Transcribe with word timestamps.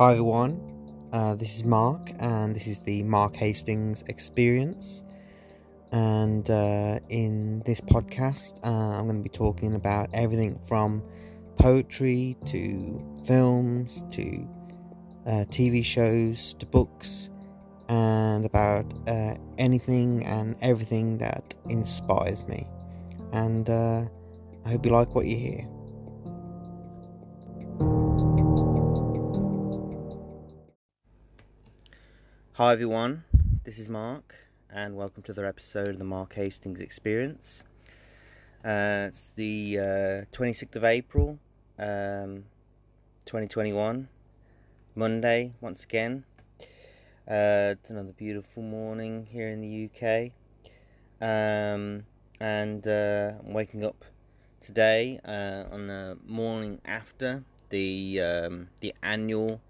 Hi 0.00 0.12
everyone, 0.12 0.58
uh, 1.12 1.34
this 1.34 1.56
is 1.56 1.64
Mark, 1.64 2.12
and 2.20 2.56
this 2.56 2.66
is 2.66 2.78
the 2.78 3.02
Mark 3.02 3.36
Hastings 3.36 4.02
Experience. 4.08 5.02
And 5.92 6.50
uh, 6.50 7.00
in 7.10 7.60
this 7.66 7.82
podcast, 7.82 8.64
uh, 8.64 8.96
I'm 8.96 9.04
going 9.04 9.18
to 9.18 9.22
be 9.22 9.28
talking 9.28 9.74
about 9.74 10.08
everything 10.14 10.58
from 10.66 11.02
poetry 11.58 12.38
to 12.46 13.22
films 13.26 14.02
to 14.12 14.48
uh, 15.26 15.44
TV 15.50 15.84
shows 15.84 16.54
to 16.54 16.64
books 16.64 17.28
and 17.90 18.46
about 18.46 18.86
uh, 19.06 19.34
anything 19.58 20.24
and 20.24 20.56
everything 20.62 21.18
that 21.18 21.54
inspires 21.68 22.48
me. 22.48 22.66
And 23.32 23.68
uh, 23.68 24.06
I 24.64 24.70
hope 24.70 24.86
you 24.86 24.92
like 24.92 25.14
what 25.14 25.26
you 25.26 25.36
hear. 25.36 25.79
Hi 32.60 32.74
everyone, 32.74 33.24
this 33.64 33.78
is 33.78 33.88
Mark, 33.88 34.34
and 34.70 34.94
welcome 34.94 35.22
to 35.22 35.32
another 35.32 35.48
episode 35.48 35.88
of 35.88 35.98
the 35.98 36.04
Mark 36.04 36.34
Hastings 36.34 36.82
Experience. 36.82 37.64
Uh, 38.62 39.06
it's 39.08 39.32
the 39.34 39.78
uh, 39.78 40.36
26th 40.36 40.76
of 40.76 40.84
April, 40.84 41.38
um, 41.78 42.44
2021, 43.24 44.10
Monday, 44.94 45.54
once 45.62 45.84
again. 45.84 46.24
Uh, 47.26 47.72
it's 47.72 47.88
another 47.88 48.12
beautiful 48.12 48.62
morning 48.62 49.26
here 49.30 49.48
in 49.48 49.62
the 49.62 49.88
UK, 49.88 50.32
um, 51.26 52.04
and 52.40 52.86
uh, 52.86 53.38
I'm 53.42 53.54
waking 53.54 53.86
up 53.86 54.04
today 54.60 55.18
uh, 55.24 55.64
on 55.72 55.86
the 55.86 56.18
morning 56.26 56.82
after 56.84 57.42
the 57.70 58.20
um, 58.20 58.68
the 58.82 58.94
annual 59.02 59.62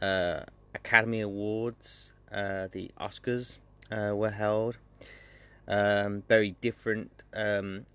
uh, 0.00 0.40
Academy 0.74 1.20
Awards 1.20 2.14
uh, 2.32 2.68
the 2.72 2.90
Oscars 3.00 3.58
uh, 3.90 4.14
were 4.14 4.30
held. 4.30 4.78
Um, 5.68 6.22
very 6.28 6.56
different 6.60 7.24
um, 7.34 7.86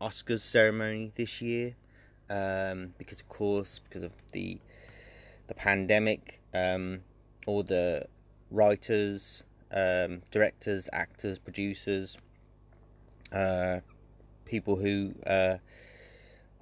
Oscars 0.00 0.40
ceremony 0.40 1.12
this 1.14 1.42
year 1.42 1.74
um, 2.30 2.94
because, 2.96 3.20
of 3.20 3.28
course, 3.28 3.80
because 3.80 4.02
of 4.02 4.12
the 4.32 4.58
the 5.48 5.54
pandemic, 5.54 6.40
um, 6.54 7.00
all 7.46 7.64
the 7.64 8.06
writers, 8.52 9.44
um, 9.72 10.22
directors, 10.30 10.88
actors, 10.92 11.38
producers, 11.38 12.16
uh, 13.32 13.80
people 14.44 14.76
who 14.76 15.12
uh, 15.26 15.56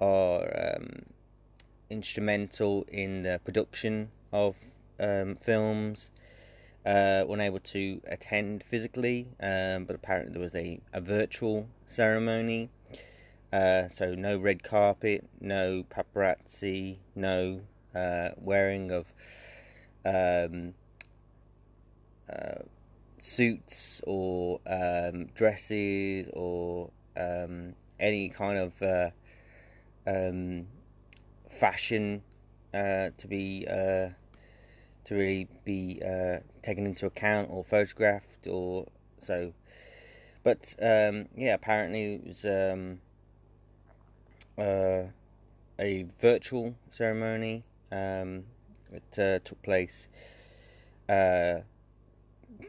are 0.01 0.75
um, 0.75 1.03
instrumental 1.91 2.83
in 2.91 3.21
the 3.21 3.39
production 3.43 4.09
of 4.33 4.55
films 5.39 6.11
uh, 6.85 7.25
unable 7.29 7.59
to 7.59 8.01
attend 8.07 8.63
physically, 8.63 9.27
um, 9.41 9.85
but 9.85 9.95
apparently 9.95 10.31
there 10.31 10.41
was 10.41 10.55
a, 10.55 10.79
a 10.93 11.01
virtual 11.01 11.67
ceremony. 11.85 12.69
Uh, 13.51 13.87
so 13.87 14.13
no 14.13 14.37
red 14.37 14.61
carpet, 14.63 15.27
no 15.41 15.83
paparazzi, 15.89 16.97
no 17.15 17.61
uh, 17.95 18.29
wearing 18.37 18.91
of 18.91 19.11
um, 20.05 20.73
uh, 22.31 22.61
suits 23.19 24.01
or 24.05 24.59
um, 24.67 25.25
dresses 25.33 26.29
or 26.33 26.91
um, 27.17 27.73
any 27.99 28.29
kind 28.29 28.57
of 28.57 28.81
uh, 28.81 29.09
um, 30.07 30.67
fashion 31.49 32.21
uh, 32.73 33.09
to 33.17 33.27
be 33.27 33.65
uh, 33.69 34.09
to 35.09 35.15
really 35.15 35.47
be 35.65 35.99
uh, 36.05 36.37
taken 36.61 36.85
into 36.85 37.07
account 37.07 37.49
or 37.51 37.63
photographed 37.63 38.45
or 38.45 38.85
so. 39.19 39.51
But 40.43 40.75
um, 40.79 41.27
yeah, 41.35 41.55
apparently 41.55 42.13
it 42.13 42.27
was 42.27 42.45
um, 42.45 43.01
uh, 44.55 45.09
a 45.79 46.05
virtual 46.19 46.75
ceremony. 46.91 47.63
Um, 47.91 48.43
it 48.91 49.17
uh, 49.17 49.39
took 49.43 49.59
place 49.63 50.09
uh, 51.09 51.61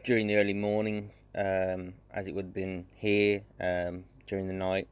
during 0.03 0.25
the 0.25 0.37
early 0.37 0.55
morning, 0.55 1.11
um, 1.35 1.93
as 2.11 2.25
it 2.25 2.33
would 2.33 2.45
have 2.45 2.53
been 2.55 2.87
here 2.95 3.43
um, 3.59 4.03
during 4.25 4.47
the 4.47 4.53
night, 4.53 4.87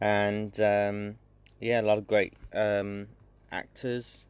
and 0.00 0.58
um, 0.60 1.16
yeah, 1.60 1.82
a 1.82 1.82
lot 1.82 1.98
of 1.98 2.06
great 2.06 2.32
actors 3.52 4.26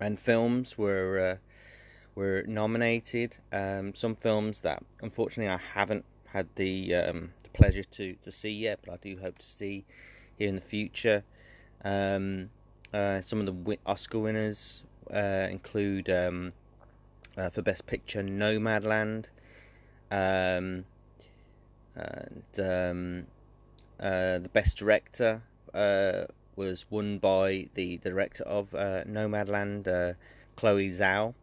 and 0.00 0.18
films 0.18 0.76
were 0.76 1.18
uh, 1.18 1.36
were 2.14 2.44
nominated. 2.46 3.38
Um, 3.52 3.94
some 3.94 4.14
films 4.14 4.60
that 4.60 4.82
unfortunately 5.02 5.52
I 5.52 5.60
haven't 5.74 6.04
had 6.26 6.48
the, 6.56 6.94
um, 6.94 7.32
the 7.42 7.48
pleasure 7.50 7.84
to, 7.84 8.14
to 8.14 8.32
see 8.32 8.50
yet, 8.50 8.80
but 8.84 8.92
I 8.92 8.96
do 8.96 9.16
hope 9.20 9.38
to 9.38 9.46
see 9.46 9.84
here 10.36 10.48
in 10.48 10.56
the 10.56 10.60
future. 10.60 11.22
Um, 11.84 12.50
uh, 12.92 13.20
some 13.20 13.40
of 13.40 13.46
the 13.46 13.78
Oscar 13.86 14.18
winners 14.18 14.84
uh, 15.12 15.46
include 15.50 16.08
um, 16.10 16.52
uh, 17.36 17.50
for 17.50 17.62
Best 17.62 17.86
Picture 17.86 18.22
Nomadland, 18.22 19.28
um, 20.10 20.84
and 21.94 22.44
um, 22.58 23.26
uh, 24.00 24.38
the 24.38 24.50
Best 24.52 24.78
Director 24.78 25.42
uh, 25.72 26.24
was 26.56 26.86
won 26.90 27.18
by 27.18 27.68
the, 27.74 27.98
director 27.98 28.44
of 28.44 28.74
uh, 28.74 29.04
Nomadland, 29.04 29.88
uh, 29.88 30.14
Chloe 30.56 30.88
Zhao. 30.88 31.34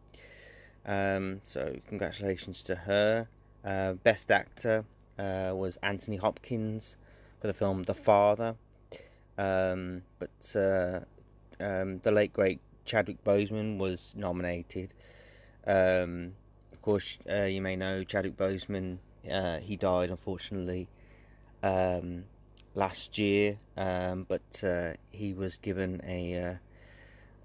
Um, 0.86 1.40
so 1.44 1.76
congratulations 1.88 2.62
to 2.64 2.74
her. 2.74 3.28
Uh, 3.64 3.94
best 3.94 4.30
actor 4.30 4.84
uh, 5.18 5.52
was 5.54 5.78
Anthony 5.82 6.16
Hopkins 6.16 6.96
for 7.40 7.46
the 7.46 7.54
film 7.54 7.84
The 7.84 7.94
Father. 7.94 8.56
Um, 9.38 10.02
but 10.18 10.56
uh, 10.56 11.00
um, 11.60 11.98
the 11.98 12.10
late 12.10 12.32
great 12.32 12.60
Chadwick 12.84 13.22
Boseman 13.24 13.78
was 13.78 14.14
nominated. 14.16 14.92
Um, 15.66 16.32
of 16.72 16.82
course, 16.82 17.18
uh, 17.30 17.44
you 17.44 17.62
may 17.62 17.76
know 17.76 18.04
Chadwick 18.04 18.36
Boseman. 18.36 18.98
he 19.62 19.76
died 19.76 20.10
unfortunately 20.10 20.88
um, 21.62 22.24
last 22.74 23.18
year, 23.18 23.58
um, 23.76 24.26
but 24.28 24.62
uh, 24.64 24.92
he 25.10 25.34
was 25.34 25.58
given 25.58 26.00
a 26.06 26.58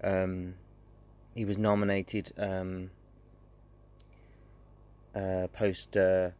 uh, 0.02 0.08
um, 0.08 0.54
he 1.34 1.44
was 1.44 1.58
nominated 1.58 2.32
um, 2.38 2.90
uh, 5.14 5.48
post 5.52 5.96
uh, 5.96 6.30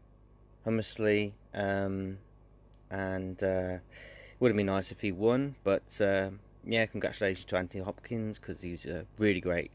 um, 0.67 2.19
and 2.91 3.43
uh, 3.43 3.77
it 3.77 3.83
would 4.41 4.49
have 4.49 4.57
been 4.57 4.67
nice 4.67 4.93
if 4.93 5.01
he 5.01 5.13
won. 5.13 5.55
But 5.65 6.01
uh, 6.01 6.31
yeah, 6.65 6.87
congratulations 6.87 7.45
to 7.47 7.57
Anthony 7.57 7.83
Hopkins 7.83 8.39
because 8.39 8.61
he's 8.61 8.87
a 8.87 9.07
really 9.19 9.41
great, 9.41 9.71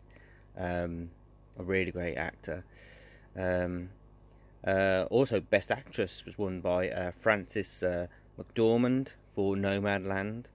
um, 0.58 1.10
a 1.58 1.64
really 1.64 1.92
great 1.92 2.16
actor. 2.16 2.64
Um, 3.36 3.90
also, 4.66 5.40
Best 5.40 5.72
Actress 5.72 6.26
was 6.26 6.38
won 6.38 6.62
by 6.62 7.12
Frances 7.18 7.84
McDormand 8.38 9.14
for 9.36 9.56
Nomadland. 9.56 10.46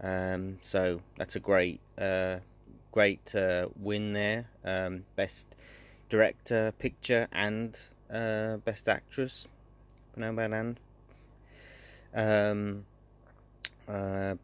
Um, 0.00 0.58
so 0.60 1.00
that's 1.16 1.36
a 1.36 1.40
great, 1.40 1.80
uh, 1.98 2.38
great 2.92 3.34
uh, 3.34 3.68
win 3.80 4.12
there. 4.12 4.46
Um, 4.64 5.04
best 5.16 5.56
director, 6.08 6.72
picture, 6.78 7.28
and 7.32 7.78
uh, 8.12 8.56
best 8.58 8.88
actress 8.88 9.48
for 10.12 10.20
Nomadland. 10.20 10.76
Um, 12.14 12.84
uh, 13.88 14.34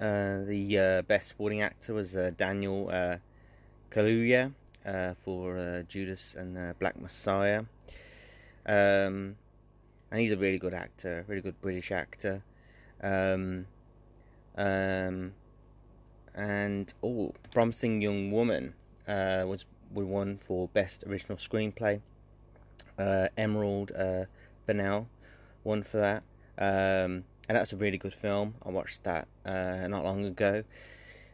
uh, 0.00 0.44
the 0.44 0.78
uh, 0.78 1.02
best 1.02 1.28
supporting 1.28 1.62
actor 1.62 1.94
was 1.94 2.16
Daniel 2.36 2.90
Kaluuya 3.90 4.52
for 5.24 5.84
Judas 5.88 6.34
and 6.34 6.56
the 6.56 6.74
Black 6.78 7.00
Messiah. 7.00 7.64
Um, 8.66 9.36
and 10.14 10.20
he's 10.20 10.30
a 10.30 10.36
really 10.36 10.60
good 10.60 10.74
actor, 10.74 11.24
really 11.26 11.42
good 11.42 11.60
British 11.60 11.90
actor. 11.90 12.40
Um, 13.02 13.66
um, 14.56 15.32
and 16.36 16.94
oh, 17.02 17.32
Promising 17.50 18.00
Young 18.00 18.30
Woman 18.30 18.74
uh, 19.08 19.42
was 19.44 19.66
won 19.92 20.36
for 20.36 20.68
best 20.68 21.02
original 21.08 21.36
screenplay. 21.36 22.00
Uh, 22.96 23.26
Emerald 23.36 23.90
uh, 23.90 24.26
Fennell 24.68 25.08
won 25.64 25.82
for 25.82 25.96
that, 25.96 26.22
um, 26.58 27.24
and 27.48 27.56
that's 27.56 27.72
a 27.72 27.76
really 27.76 27.98
good 27.98 28.14
film. 28.14 28.54
I 28.64 28.68
watched 28.68 29.02
that 29.02 29.26
uh, 29.44 29.88
not 29.88 30.04
long 30.04 30.26
ago. 30.26 30.62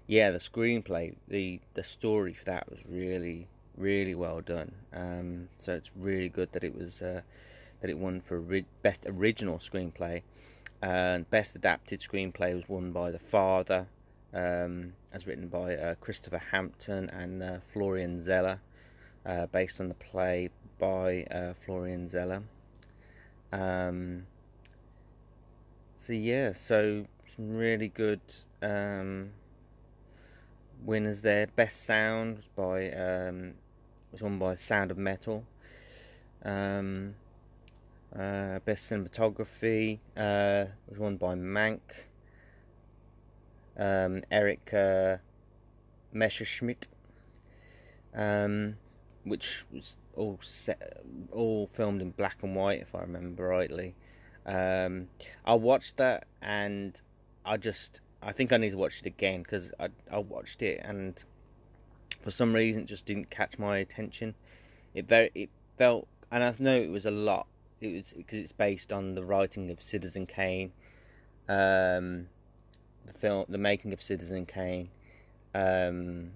Yeah, 0.06 0.30
the 0.30 0.38
screenplay, 0.38 1.16
the 1.28 1.60
the 1.74 1.84
story 1.84 2.32
for 2.32 2.46
that 2.46 2.70
was 2.70 2.80
really 2.88 3.46
really 3.76 4.14
well 4.14 4.40
done. 4.40 4.72
Um, 4.94 5.48
so 5.58 5.74
it's 5.74 5.90
really 5.94 6.30
good 6.30 6.50
that 6.52 6.64
it 6.64 6.74
was 6.74 7.02
uh, 7.02 7.20
that 7.80 7.90
it 7.90 7.98
won 7.98 8.20
for 8.20 8.42
best 8.82 9.06
original 9.06 9.58
screenplay. 9.58 10.22
And 10.82 11.28
best 11.28 11.54
adapted 11.54 12.00
screenplay 12.00 12.54
was 12.54 12.68
won 12.68 12.92
by 12.92 13.10
The 13.10 13.18
Father, 13.18 13.86
um, 14.32 14.94
as 15.12 15.26
written 15.26 15.48
by 15.48 15.76
uh, 15.76 15.94
Christopher 15.96 16.38
Hampton 16.38 17.10
and 17.10 17.42
uh, 17.42 17.58
Florian 17.60 18.20
Zeller, 18.20 18.60
uh, 19.26 19.46
based 19.46 19.80
on 19.80 19.88
the 19.88 19.94
play 19.94 20.48
by 20.78 21.24
uh, 21.30 21.52
Florian 21.52 22.08
Zeller. 22.08 22.42
Um, 23.52 24.26
so 25.96 26.14
yeah, 26.14 26.52
so 26.52 27.04
some 27.26 27.56
really 27.56 27.88
good 27.88 28.20
um, 28.62 29.30
winners 30.84 31.20
there. 31.20 31.46
Best 31.48 31.84
sound 31.84 32.42
by 32.56 32.90
um, 32.92 33.54
was 34.12 34.22
won 34.22 34.38
by 34.38 34.54
Sound 34.54 34.90
of 34.90 34.98
Metal. 34.98 35.44
Um, 36.42 37.14
uh, 38.16 38.58
best 38.60 38.90
cinematography 38.90 40.00
uh, 40.16 40.66
was 40.88 40.98
won 40.98 41.16
by 41.16 41.34
Mank. 41.34 41.80
Um, 43.76 44.22
Erik 44.30 44.74
uh, 44.74 45.18
Messerschmidt, 46.12 46.88
um, 48.14 48.76
which 49.24 49.64
was 49.72 49.96
all 50.14 50.38
set, 50.40 51.02
all 51.32 51.66
filmed 51.66 52.02
in 52.02 52.10
black 52.10 52.42
and 52.42 52.54
white, 52.54 52.80
if 52.80 52.94
I 52.94 53.00
remember 53.00 53.46
rightly. 53.48 53.94
Um, 54.44 55.08
I 55.44 55.54
watched 55.54 55.96
that 55.98 56.26
and 56.42 57.00
I 57.44 57.56
just 57.56 58.00
I 58.22 58.32
think 58.32 58.52
I 58.52 58.56
need 58.56 58.70
to 58.70 58.78
watch 58.78 59.00
it 59.00 59.06
again 59.06 59.42
because 59.42 59.72
I 59.78 59.88
I 60.10 60.18
watched 60.18 60.62
it 60.62 60.80
and 60.84 61.22
for 62.20 62.30
some 62.30 62.54
reason 62.54 62.82
it 62.82 62.86
just 62.86 63.06
didn't 63.06 63.30
catch 63.30 63.58
my 63.58 63.78
attention. 63.78 64.34
It 64.94 65.08
very 65.08 65.30
it 65.34 65.50
felt 65.78 66.08
and 66.32 66.42
I 66.42 66.54
know 66.58 66.80
it 66.80 66.90
was 66.90 67.06
a 67.06 67.10
lot. 67.10 67.46
It 67.80 67.94
was 67.94 68.12
because 68.12 68.38
it's 68.38 68.52
based 68.52 68.92
on 68.92 69.14
the 69.14 69.24
writing 69.24 69.70
of 69.70 69.80
Citizen 69.80 70.26
Kane, 70.26 70.72
um, 71.48 72.28
the 73.06 73.14
film, 73.16 73.46
the 73.48 73.58
making 73.58 73.94
of 73.94 74.02
Citizen 74.02 74.44
Kane, 74.44 74.90
um, 75.54 76.32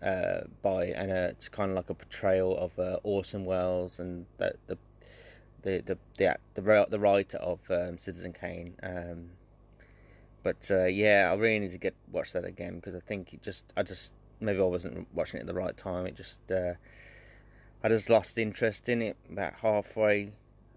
uh, 0.00 0.42
by 0.62 0.86
and 0.86 1.12
uh, 1.12 1.28
it's 1.30 1.50
kind 1.50 1.70
of 1.70 1.76
like 1.76 1.90
a 1.90 1.94
portrayal 1.94 2.56
of 2.56 2.78
uh, 2.78 2.98
Orson 3.02 3.44
Welles 3.44 3.98
and 3.98 4.24
the 4.38 4.54
the 4.66 4.78
the 5.60 5.82
the 5.84 5.98
the, 6.16 6.38
the, 6.62 6.86
the 6.88 6.98
writer 6.98 7.38
of 7.38 7.58
um, 7.70 7.98
Citizen 7.98 8.32
Kane. 8.32 8.74
Um, 8.82 9.30
but 10.42 10.70
uh, 10.70 10.86
yeah, 10.86 11.28
I 11.30 11.34
really 11.36 11.58
need 11.58 11.72
to 11.72 11.78
get 11.78 11.94
watch 12.10 12.32
that 12.32 12.44
again 12.44 12.76
because 12.76 12.94
I 12.94 13.00
think 13.00 13.34
it 13.34 13.42
just 13.42 13.72
I 13.76 13.82
just 13.82 14.14
maybe 14.40 14.60
I 14.60 14.64
wasn't 14.64 15.06
watching 15.14 15.38
it 15.38 15.42
at 15.42 15.46
the 15.46 15.54
right 15.54 15.76
time. 15.76 16.06
It 16.06 16.16
just 16.16 16.50
uh, 16.50 16.74
I 17.84 17.88
just 17.90 18.08
lost 18.08 18.38
interest 18.38 18.88
in 18.88 19.02
it 19.02 19.16
about 19.30 19.52
halfway 19.54 20.32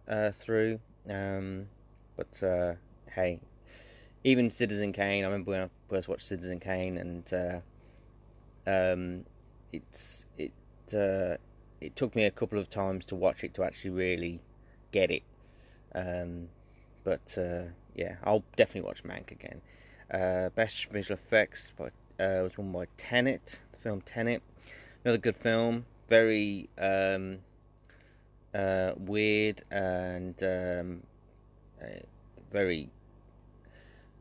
uh, 0.08 0.32
through. 0.32 0.80
Um, 1.10 1.68
but 2.16 2.42
uh, 2.44 2.74
hey, 3.12 3.40
even 4.24 4.50
Citizen 4.50 4.94
Kane. 4.94 5.24
I 5.24 5.28
remember 5.28 5.52
when 5.52 5.62
I 5.62 5.70
first 5.88 6.08
watched 6.08 6.26
Citizen 6.28 6.60
Kane, 6.60 6.98
and 6.98 7.34
uh, 7.34 7.60
um, 8.68 9.26
it's 9.72 10.26
it 10.38 10.52
uh, 10.94 11.38
it 11.82 11.96
took 11.96 12.16
me 12.16 12.26
a 12.26 12.32
couple 12.32 12.58
of 12.58 12.70
times 12.70 13.06
to 13.06 13.16
watch 13.16 13.44
it 13.44 13.54
to 13.56 13.64
actually 13.64 13.92
really 13.92 14.42
get 14.92 15.12
it. 15.12 15.24
Um, 15.94 16.50
but 17.04 17.38
uh, 17.38 17.66
yeah, 17.96 18.16
I'll 18.24 18.44
definitely 18.56 18.88
watch 18.88 19.04
Mank 19.04 19.32
again. 19.32 19.62
Best 20.56 20.92
visual 20.92 21.18
effects 21.18 21.72
was 21.78 22.58
won 22.58 22.72
by 22.72 22.86
Tenet, 22.98 23.62
the 23.72 23.80
film 23.80 24.02
Tenet. 24.02 24.42
Another 25.04 25.20
good 25.20 25.36
film, 25.36 25.86
very 26.08 26.70
um, 26.80 27.38
uh, 28.56 28.94
weird 28.98 29.64
and 29.70 30.42
um, 30.44 31.04
very 32.52 32.90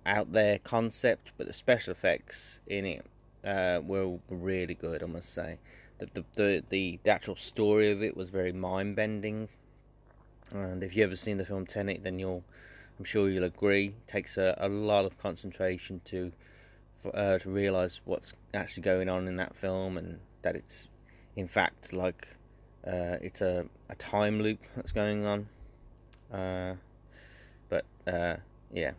out 0.06 0.32
there 0.32 0.58
concept, 0.58 1.32
but 1.36 1.46
the 1.46 1.52
special 1.52 1.92
effects 1.92 2.60
in 2.66 2.84
it 2.84 3.06
uh, 3.44 3.80
were 3.84 4.18
really 4.28 4.74
good. 4.74 5.02
I 5.02 5.06
must 5.06 5.32
say, 5.32 5.58
the 5.98 6.06
the, 6.12 6.24
the 6.34 6.64
the 6.68 7.00
the 7.04 7.10
actual 7.10 7.36
story 7.36 7.90
of 7.92 8.02
it 8.02 8.16
was 8.16 8.30
very 8.30 8.52
mind 8.52 8.96
bending. 8.96 9.48
And 10.52 10.82
if 10.82 10.96
you've 10.96 11.04
ever 11.04 11.16
seen 11.16 11.38
the 11.38 11.44
film 11.44 11.66
Tenet, 11.66 12.02
then 12.02 12.18
you'll 12.18 12.44
I'm 12.98 13.04
sure 13.04 13.28
you'll 13.28 13.44
agree. 13.44 13.86
It 13.86 14.06
takes 14.08 14.36
a, 14.36 14.54
a 14.58 14.68
lot 14.68 15.04
of 15.04 15.18
concentration 15.18 16.00
to 16.06 16.32
uh, 17.12 17.38
to 17.38 17.50
realise 17.50 18.00
what's 18.04 18.34
actually 18.52 18.82
going 18.82 19.08
on 19.08 19.28
in 19.28 19.36
that 19.36 19.54
film 19.54 19.96
and 19.96 20.18
that 20.42 20.56
it's 20.56 20.88
in 21.36 21.46
fact 21.46 21.92
like 21.92 22.36
uh, 22.86 23.16
it's 23.20 23.40
a, 23.40 23.66
a 23.88 23.94
time 23.96 24.40
loop 24.40 24.60
that's 24.76 24.92
going 24.92 25.26
on. 25.26 25.48
Uh, 26.32 26.74
but 27.68 27.84
uh, 28.06 28.36
yeah, 28.72 28.92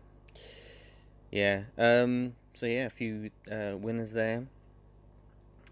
yeah. 1.31 1.63
Um, 1.77 2.35
so 2.53 2.65
yeah, 2.65 2.85
a 2.85 2.89
few 2.89 3.31
uh, 3.51 3.75
winners 3.77 4.13
there. 4.13 4.47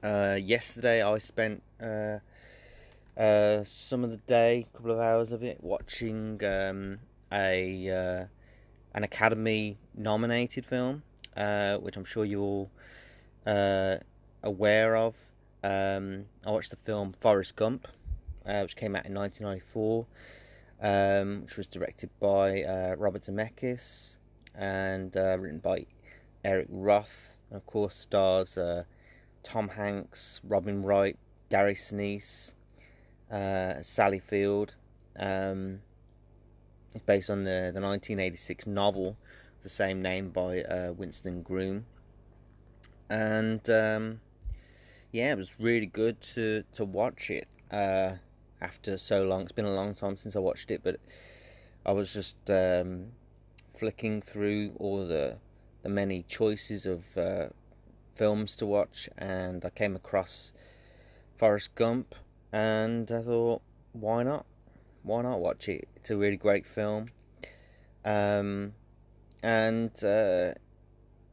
Uh, 0.03 0.37
yesterday 0.41 1.01
I 1.01 1.17
spent 1.17 1.63
some 1.79 2.21
of 4.03 4.09
the 4.09 4.19
day, 4.27 4.67
a 4.73 4.77
couple 4.77 4.91
of 4.91 4.99
hours 4.99 5.31
of 5.31 5.43
it, 5.43 5.63
watching. 5.63 6.43
Um, 6.43 6.99
a 7.33 7.89
uh, 7.89 8.25
an 8.93 9.03
Academy 9.03 9.77
nominated 9.95 10.65
film, 10.65 11.01
uh, 11.35 11.77
which 11.77 11.97
I'm 11.97 12.05
sure 12.05 12.23
you're 12.23 12.41
all 12.41 12.71
uh, 13.45 13.97
aware 14.43 14.95
of. 14.95 15.17
Um, 15.63 16.25
I 16.45 16.51
watched 16.51 16.69
the 16.69 16.77
film 16.77 17.13
Forrest 17.19 17.55
Gump, 17.55 17.87
uh, 18.45 18.61
which 18.61 18.75
came 18.75 18.95
out 18.95 19.05
in 19.05 19.13
1994, 19.13 20.05
um, 20.81 21.41
which 21.41 21.57
was 21.57 21.67
directed 21.67 22.09
by 22.19 22.63
uh, 22.63 22.95
Robert 22.97 23.23
Zemeckis 23.23 24.17
and 24.55 25.15
uh, 25.15 25.37
written 25.39 25.59
by 25.59 25.85
Eric 26.43 26.67
Roth, 26.69 27.37
and 27.49 27.57
of 27.57 27.65
course 27.65 27.95
stars 27.95 28.57
Tom 29.43 29.69
Hanks, 29.69 30.41
Robin 30.43 30.81
Wright, 30.81 31.17
Gary 31.49 31.75
Sinise, 31.75 32.53
Sally 33.81 34.19
Field. 34.19 34.75
Um, 35.17 35.81
it's 36.93 37.03
based 37.05 37.29
on 37.29 37.43
the, 37.43 37.71
the 37.73 37.81
1986 37.81 38.67
novel 38.67 39.17
of 39.57 39.63
the 39.63 39.69
same 39.69 40.01
name 40.01 40.29
by 40.29 40.61
uh, 40.61 40.93
Winston 40.93 41.41
Groom. 41.41 41.85
And 43.09 43.67
um, 43.69 44.21
yeah, 45.11 45.31
it 45.31 45.37
was 45.37 45.59
really 45.59 45.87
good 45.87 46.21
to, 46.21 46.63
to 46.73 46.85
watch 46.85 47.31
it 47.31 47.47
uh, 47.71 48.13
after 48.63 48.97
so 48.97 49.23
long. 49.23 49.43
It's 49.43 49.51
been 49.51 49.65
a 49.65 49.73
long 49.73 49.93
time 49.93 50.17
since 50.17 50.35
I 50.35 50.39
watched 50.39 50.71
it, 50.71 50.81
but 50.83 50.99
I 51.85 51.91
was 51.91 52.13
just 52.13 52.37
um, 52.49 53.09
flicking 53.77 54.21
through 54.21 54.71
all 54.79 55.05
the, 55.05 55.37
the 55.83 55.89
many 55.89 56.23
choices 56.23 56.87
of 56.87 57.17
uh, 57.17 57.49
films 58.15 58.55
to 58.55 58.65
watch, 58.65 59.09
and 59.17 59.63
I 59.63 59.69
came 59.69 59.95
across 59.95 60.53
Forrest 61.35 61.75
Gump, 61.75 62.15
and 62.51 63.11
I 63.11 63.21
thought, 63.21 63.61
why 63.91 64.23
not? 64.23 64.45
why 65.03 65.21
not 65.21 65.39
watch 65.39 65.69
it? 65.69 65.87
It's 65.97 66.09
a 66.09 66.17
really 66.17 66.37
great 66.37 66.65
film. 66.65 67.09
Um, 68.05 68.73
and 69.43 69.91
uh, 70.03 70.53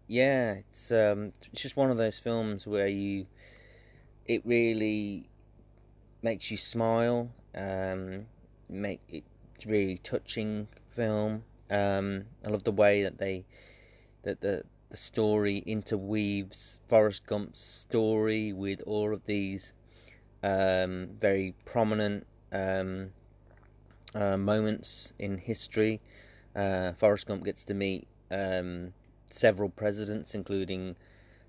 yeah, 0.06 0.54
it's 0.54 0.90
um, 0.90 1.32
it's 1.52 1.62
just 1.62 1.76
one 1.76 1.90
of 1.90 1.96
those 1.96 2.18
films 2.18 2.66
where 2.66 2.88
you 2.88 3.26
it 4.26 4.42
really 4.44 5.29
makes 6.22 6.50
you 6.50 6.56
smile. 6.56 7.30
Um, 7.54 8.26
make 8.68 9.00
it's 9.08 9.66
really 9.66 9.98
touching 9.98 10.68
film. 10.88 11.44
Um, 11.70 12.24
I 12.44 12.50
love 12.50 12.64
the 12.64 12.72
way 12.72 13.02
that 13.02 13.18
they 13.18 13.44
that 14.22 14.40
the 14.40 14.64
the 14.90 14.96
story 14.96 15.62
interweaves 15.66 16.80
Forrest 16.88 17.24
Gump's 17.26 17.60
story 17.60 18.52
with 18.52 18.82
all 18.86 19.14
of 19.14 19.24
these 19.24 19.72
um, 20.42 21.10
very 21.18 21.54
prominent 21.64 22.26
um, 22.52 23.12
uh, 24.14 24.36
moments 24.36 25.12
in 25.18 25.38
history. 25.38 26.00
Uh, 26.56 26.92
Forrest 26.92 27.26
Gump 27.26 27.44
gets 27.44 27.64
to 27.66 27.74
meet 27.74 28.08
um, 28.30 28.92
several 29.30 29.68
presidents, 29.68 30.34
including 30.34 30.96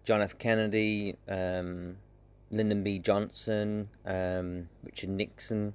John 0.04 0.22
F. 0.22 0.38
Kennedy, 0.38 1.16
um, 1.28 1.98
Lyndon 2.52 2.84
B. 2.84 3.00
Johnson, 3.00 3.90
um, 4.06 4.68
Richard 4.84 5.10
Nixon. 5.10 5.74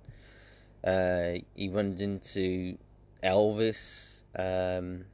Uh, 0.84 1.38
he 1.54 1.68
runs 1.68 2.00
into 2.00 2.76
Elvis, 3.22 4.22
um, 4.38 5.06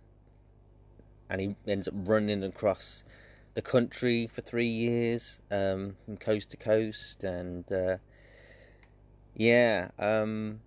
and 1.31 1.41
he 1.41 1.57
ends 1.67 1.87
up 1.87 1.95
running 1.97 2.43
across 2.43 3.05
the 3.55 3.63
country 3.63 4.27
for 4.27 4.41
three 4.41 4.67
years, 4.67 5.41
um, 5.51 5.97
from 6.05 6.17
coast 6.17 6.51
to 6.51 6.57
coast, 6.57 7.23
and 7.23 7.71
uh, 7.71 7.99
yeah. 9.35 9.91
Um, 9.99 10.61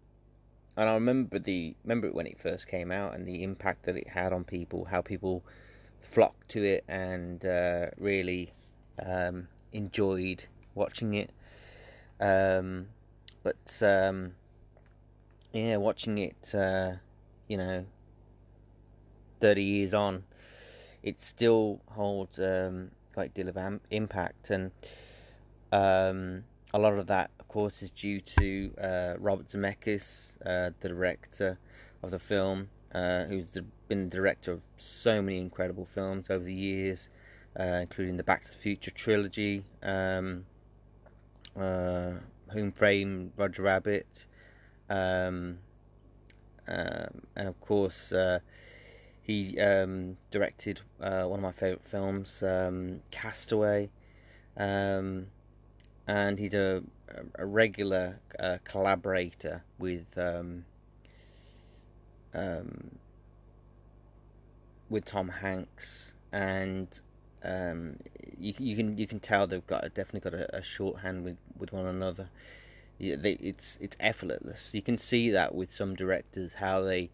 and 0.77 0.89
I 0.89 0.93
remember 0.93 1.39
the 1.39 1.75
remember 1.83 2.07
it 2.07 2.15
when 2.15 2.27
it 2.27 2.39
first 2.39 2.67
came 2.67 2.91
out 2.91 3.15
and 3.15 3.25
the 3.25 3.43
impact 3.43 3.83
that 3.83 3.97
it 3.97 4.09
had 4.09 4.33
on 4.33 4.43
people, 4.43 4.85
how 4.85 5.01
people 5.01 5.43
flocked 5.99 6.49
to 6.49 6.63
it 6.63 6.83
and 6.87 7.45
uh, 7.45 7.87
really 7.97 8.53
um, 9.05 9.47
enjoyed 9.71 10.45
watching 10.75 11.15
it. 11.15 11.31
Um, 12.19 12.87
but 13.43 13.81
um, 13.81 14.33
yeah, 15.51 15.77
watching 15.77 16.17
it, 16.17 16.53
uh, 16.53 16.93
you 17.47 17.57
know, 17.57 17.85
thirty 19.39 19.63
years 19.63 19.93
on, 19.93 20.23
it 21.01 21.19
still 21.19 21.81
holds 21.87 22.39
um, 22.39 22.91
great 23.13 23.33
deal 23.33 23.49
of 23.49 23.57
am- 23.57 23.81
impact, 23.89 24.49
and 24.51 24.71
um, 25.71 26.43
a 26.73 26.79
lot 26.79 26.93
of 26.93 27.07
that, 27.07 27.31
of 27.39 27.47
course, 27.47 27.81
is 27.81 27.91
due 27.91 28.19
to 28.19 28.71
uh, 28.81 29.15
Robert 29.19 29.47
Zemeckis, 29.47 30.37
uh, 30.45 30.71
the 30.79 30.89
director 30.89 31.57
of 32.03 32.11
the 32.11 32.19
film, 32.19 32.69
uh, 32.93 33.25
who's 33.25 33.51
the, 33.51 33.65
been 33.87 34.09
the 34.09 34.15
director 34.15 34.51
of 34.51 34.61
so 34.77 35.21
many 35.21 35.39
incredible 35.39 35.85
films 35.85 36.29
over 36.29 36.43
the 36.43 36.53
years, 36.53 37.09
uh, 37.59 37.79
including 37.81 38.17
the 38.17 38.23
Back 38.23 38.43
to 38.43 38.51
the 38.51 38.57
Future 38.57 38.91
trilogy, 38.91 39.63
um, 39.83 40.45
uh, 41.59 42.13
Whom 42.51 42.71
Framed 42.71 43.31
Roger 43.37 43.63
Rabbit, 43.63 44.27
um, 44.89 45.59
um 46.67 47.21
and 47.35 47.47
of 47.47 47.59
course 47.61 48.11
uh, 48.11 48.39
he 49.21 49.59
um, 49.59 50.17
directed 50.29 50.81
one 50.99 51.39
of 51.39 51.41
my 51.41 51.51
favourite 51.51 51.83
films, 51.83 52.43
um, 52.43 53.01
Castaway. 53.11 53.89
Um, 54.57 55.27
and 56.07 56.37
he's 56.37 56.53
a, 56.53 56.83
a 57.35 57.45
regular 57.45 58.19
uh, 58.39 58.59
collaborator 58.63 59.63
with 59.79 60.05
with 64.89 65.05
Tom 65.05 65.29
Hanks, 65.29 66.13
and 66.31 66.99
um, 67.43 67.97
you, 68.37 68.53
you, 68.57 68.75
can 68.75 68.97
you 68.97 69.07
can 69.07 69.19
tell 69.19 69.47
they've 69.47 69.65
got 69.65 69.81
definitely 69.93 70.29
got 70.29 70.39
a, 70.39 70.57
a 70.57 70.63
shorthand 70.63 71.23
with, 71.23 71.37
with 71.57 71.71
one 71.73 71.85
another. 71.85 72.29
It's 72.99 73.77
it's 73.81 73.97
effortless. 73.99 74.73
You 74.73 74.81
can 74.81 74.97
see 74.97 75.31
that 75.31 75.53
with 75.53 75.71
some 75.71 75.95
directors 75.95 76.53
how 76.53 76.81
they 76.81 77.09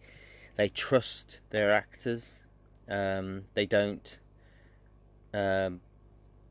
they 0.55 0.69
trust 0.69 1.39
their 1.49 1.71
actors. 1.71 2.39
Um, 2.87 3.45
they 3.53 3.65
don't. 3.65 4.19
Um, 5.33 5.81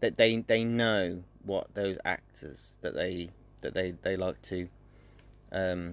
that 0.00 0.16
they 0.16 0.38
they 0.38 0.64
know 0.64 1.22
what 1.44 1.74
those 1.74 1.98
actors 2.04 2.76
that 2.80 2.94
they 2.94 3.30
that 3.60 3.74
they 3.74 3.92
they 4.02 4.16
like 4.16 4.40
to 4.42 4.68
um, 5.52 5.92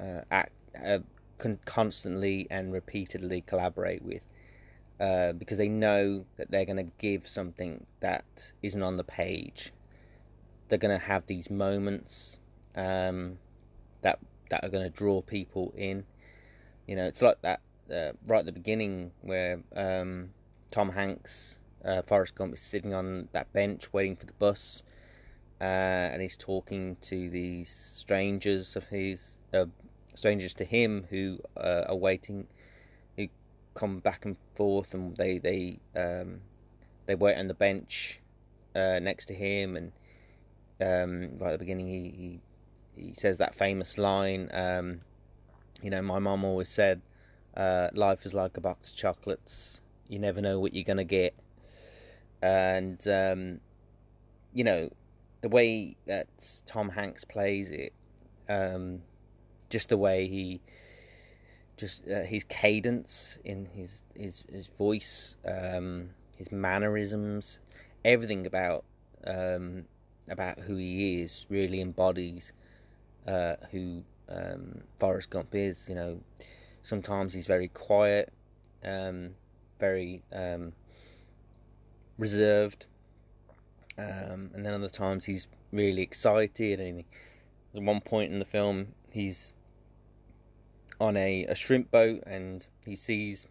uh, 0.00 0.22
act 0.30 0.52
uh, 0.82 1.00
con- 1.38 1.58
constantly 1.64 2.46
and 2.50 2.72
repeatedly 2.72 3.42
collaborate 3.42 4.02
with 4.02 4.24
uh, 5.00 5.32
because 5.32 5.58
they 5.58 5.68
know 5.68 6.24
that 6.36 6.50
they're 6.50 6.64
going 6.64 6.76
to 6.76 6.92
give 6.98 7.26
something 7.26 7.86
that 8.00 8.52
isn't 8.62 8.82
on 8.82 8.96
the 8.96 9.04
page. 9.04 9.72
They're 10.68 10.78
going 10.78 10.98
to 10.98 11.04
have 11.04 11.26
these 11.26 11.50
moments 11.50 12.38
um, 12.74 13.38
that 14.02 14.18
that 14.50 14.64
are 14.64 14.68
going 14.68 14.84
to 14.84 14.90
draw 14.90 15.20
people 15.22 15.72
in. 15.76 16.04
You 16.86 16.96
know, 16.96 17.04
it's 17.04 17.22
like 17.22 17.40
that 17.42 17.60
uh, 17.92 18.12
right 18.26 18.40
at 18.40 18.46
the 18.46 18.52
beginning 18.52 19.12
where 19.22 19.62
um, 19.74 20.30
Tom 20.70 20.90
Hanks 20.90 21.58
uh, 21.84 22.02
Forrest 22.02 22.34
Gump 22.34 22.54
is 22.54 22.60
sitting 22.60 22.94
on 22.94 23.28
that 23.32 23.52
bench 23.52 23.92
waiting 23.92 24.16
for 24.16 24.26
the 24.26 24.32
bus, 24.34 24.82
uh, 25.60 25.64
and 25.64 26.22
he's 26.22 26.36
talking 26.36 26.96
to 27.02 27.30
these 27.30 27.70
strangers 27.70 28.76
of 28.76 28.86
his, 28.86 29.38
uh, 29.54 29.66
strangers 30.14 30.54
to 30.54 30.64
him 30.64 31.06
who 31.10 31.38
uh, 31.56 31.84
are 31.88 31.96
waiting, 31.96 32.46
who 33.16 33.28
come 33.74 34.00
back 34.00 34.24
and 34.24 34.36
forth, 34.54 34.94
and 34.94 35.16
they 35.16 35.38
they 35.38 35.78
um, 35.96 36.40
they 37.06 37.14
wait 37.14 37.36
on 37.36 37.46
the 37.46 37.54
bench 37.54 38.20
uh, 38.74 38.98
next 38.98 39.26
to 39.26 39.34
him, 39.34 39.76
and 39.76 39.92
um, 40.80 41.36
right 41.38 41.52
at 41.52 41.52
the 41.52 41.58
beginning 41.58 41.88
he, 41.88 42.40
he, 42.96 43.02
he 43.02 43.14
says 43.14 43.38
that 43.38 43.54
famous 43.54 43.98
line, 43.98 44.48
um, 44.52 45.00
you 45.82 45.90
know, 45.90 46.02
my 46.02 46.18
mom 46.18 46.44
always 46.44 46.68
said, 46.68 47.00
uh, 47.56 47.88
life 47.94 48.24
is 48.26 48.34
like 48.34 48.56
a 48.56 48.60
box 48.60 48.90
of 48.90 48.96
chocolates. 48.96 49.80
You 50.08 50.18
never 50.18 50.40
know 50.40 50.58
what 50.60 50.74
you're 50.74 50.84
gonna 50.84 51.04
get 51.04 51.34
and 52.42 53.06
um, 53.08 53.60
you 54.54 54.64
know 54.64 54.88
the 55.40 55.48
way 55.48 55.96
that 56.06 56.26
Tom 56.66 56.90
Hanks 56.90 57.24
plays 57.24 57.70
it, 57.70 57.92
um, 58.48 59.02
just 59.70 59.88
the 59.88 59.96
way 59.96 60.26
he, 60.26 60.60
just 61.76 62.08
uh, 62.10 62.22
his 62.22 62.44
cadence 62.44 63.38
in 63.44 63.66
his 63.66 64.02
his 64.14 64.44
his 64.50 64.66
voice, 64.66 65.36
um, 65.44 66.10
his 66.36 66.50
mannerisms, 66.50 67.60
everything 68.04 68.46
about 68.46 68.84
um, 69.26 69.84
about 70.30 70.58
who 70.58 70.76
he 70.76 71.22
is 71.22 71.46
really 71.48 71.80
embodies 71.80 72.52
uh, 73.26 73.56
who 73.70 74.02
um, 74.28 74.80
Forrest 74.98 75.30
Gump 75.30 75.54
is. 75.54 75.86
You 75.88 75.94
know, 75.94 76.20
sometimes 76.82 77.34
he's 77.34 77.46
very 77.46 77.68
quiet, 77.68 78.32
um, 78.84 79.30
very 79.78 80.22
um, 80.32 80.72
reserved, 82.18 82.86
um, 83.98 84.50
and 84.54 84.64
then 84.64 84.74
other 84.74 84.88
times 84.88 85.24
he's 85.24 85.48
really 85.72 86.02
excited. 86.02 86.80
And 86.80 86.98
he, 86.98 87.06
at 87.78 87.82
one 87.82 88.00
point 88.00 88.32
in 88.32 88.38
the 88.38 88.44
film, 88.44 88.88
he's 89.10 89.52
on 91.00 91.16
a, 91.16 91.44
a 91.44 91.54
shrimp 91.54 91.90
boat 91.90 92.22
and 92.26 92.66
he 92.84 92.96
sees 92.96 93.46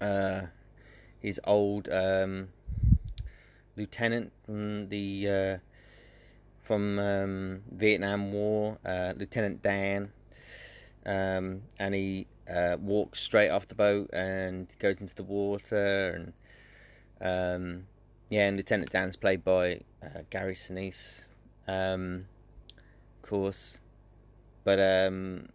uh, 0.00 0.42
his 1.20 1.38
old 1.44 1.88
um, 1.90 2.48
lieutenant 3.76 4.32
from 4.44 4.88
the 4.88 5.28
uh, 5.28 5.58
from 6.60 6.98
um, 6.98 7.62
Vietnam 7.70 8.32
War, 8.32 8.78
uh, 8.84 9.14
Lieutenant 9.16 9.62
Dan, 9.62 10.12
um, 11.06 11.62
and 11.78 11.94
he 11.94 12.26
uh, 12.52 12.76
walks 12.80 13.20
straight 13.20 13.50
off 13.50 13.66
the 13.68 13.74
boat 13.74 14.10
and 14.12 14.68
goes 14.78 15.00
into 15.00 15.14
the 15.14 15.22
water 15.22 16.12
and 16.14 16.32
um, 17.20 17.86
yeah, 18.30 18.46
and 18.46 18.56
Lieutenant 18.56 18.90
Dan's 18.90 19.16
played 19.16 19.44
by 19.44 19.80
uh, 20.02 20.22
Gary 20.30 20.54
Sinise, 20.54 21.26
um, 21.66 22.26
of 23.16 23.28
course. 23.28 23.78
But 24.64 24.78
um, 24.78 25.48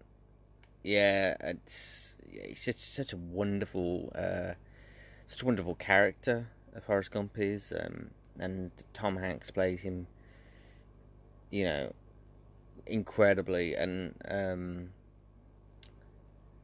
yeah, 0.83 1.35
it's 1.39 2.17
he's 2.29 2.61
such 2.61 2.75
such 2.75 3.13
a 3.13 3.17
wonderful, 3.17 4.11
uh, 4.13 4.53
such 5.25 5.41
a 5.41 5.45
wonderful 5.45 5.75
character. 5.75 6.49
Forrest 6.81 7.11
Gump 7.11 7.37
is, 7.37 7.73
um, 7.79 8.09
and 8.39 8.71
Tom 8.93 9.17
Hanks 9.17 9.51
plays 9.51 9.81
him. 9.81 10.07
You 11.51 11.65
know, 11.65 11.93
incredibly, 12.85 13.75
and 13.75 14.13
um, 14.27 14.89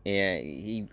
yeah, 0.03 0.37
he. 0.37 0.87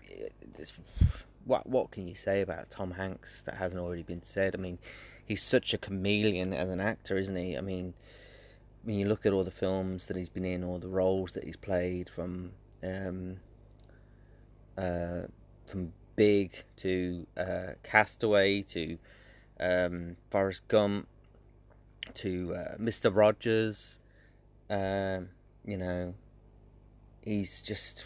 What 1.45 1.67
what 1.67 1.91
can 1.91 2.07
you 2.07 2.15
say 2.15 2.41
about 2.41 2.69
Tom 2.69 2.91
Hanks 2.91 3.41
that 3.41 3.55
hasn't 3.55 3.81
already 3.81 4.03
been 4.03 4.23
said? 4.23 4.55
I 4.55 4.59
mean, 4.59 4.77
he's 5.25 5.43
such 5.43 5.73
a 5.73 5.77
chameleon 5.77 6.53
as 6.53 6.69
an 6.69 6.79
actor, 6.79 7.17
isn't 7.17 7.35
he? 7.35 7.57
I 7.57 7.61
mean, 7.61 7.93
when 8.83 8.95
you 8.97 9.07
look 9.07 9.25
at 9.25 9.33
all 9.33 9.43
the 9.43 9.51
films 9.51 10.05
that 10.07 10.17
he's 10.17 10.29
been 10.29 10.45
in, 10.45 10.63
all 10.63 10.79
the 10.79 10.87
roles 10.87 11.31
that 11.33 11.43
he's 11.43 11.55
played, 11.55 12.09
from 12.09 12.51
um, 12.83 13.37
uh, 14.77 15.23
from 15.65 15.93
Big 16.19 16.65
to 16.75 17.25
uh, 17.37 17.71
Castaway 17.81 18.61
to 18.63 18.97
um, 19.57 20.17
Forrest 20.29 20.67
Gump 20.67 21.07
to 22.15 22.55
uh, 22.55 22.75
Mister 22.77 23.09
Rogers, 23.09 23.99
um, 24.69 25.29
you 25.63 25.77
know, 25.77 26.13
he's 27.23 27.61
just 27.61 28.05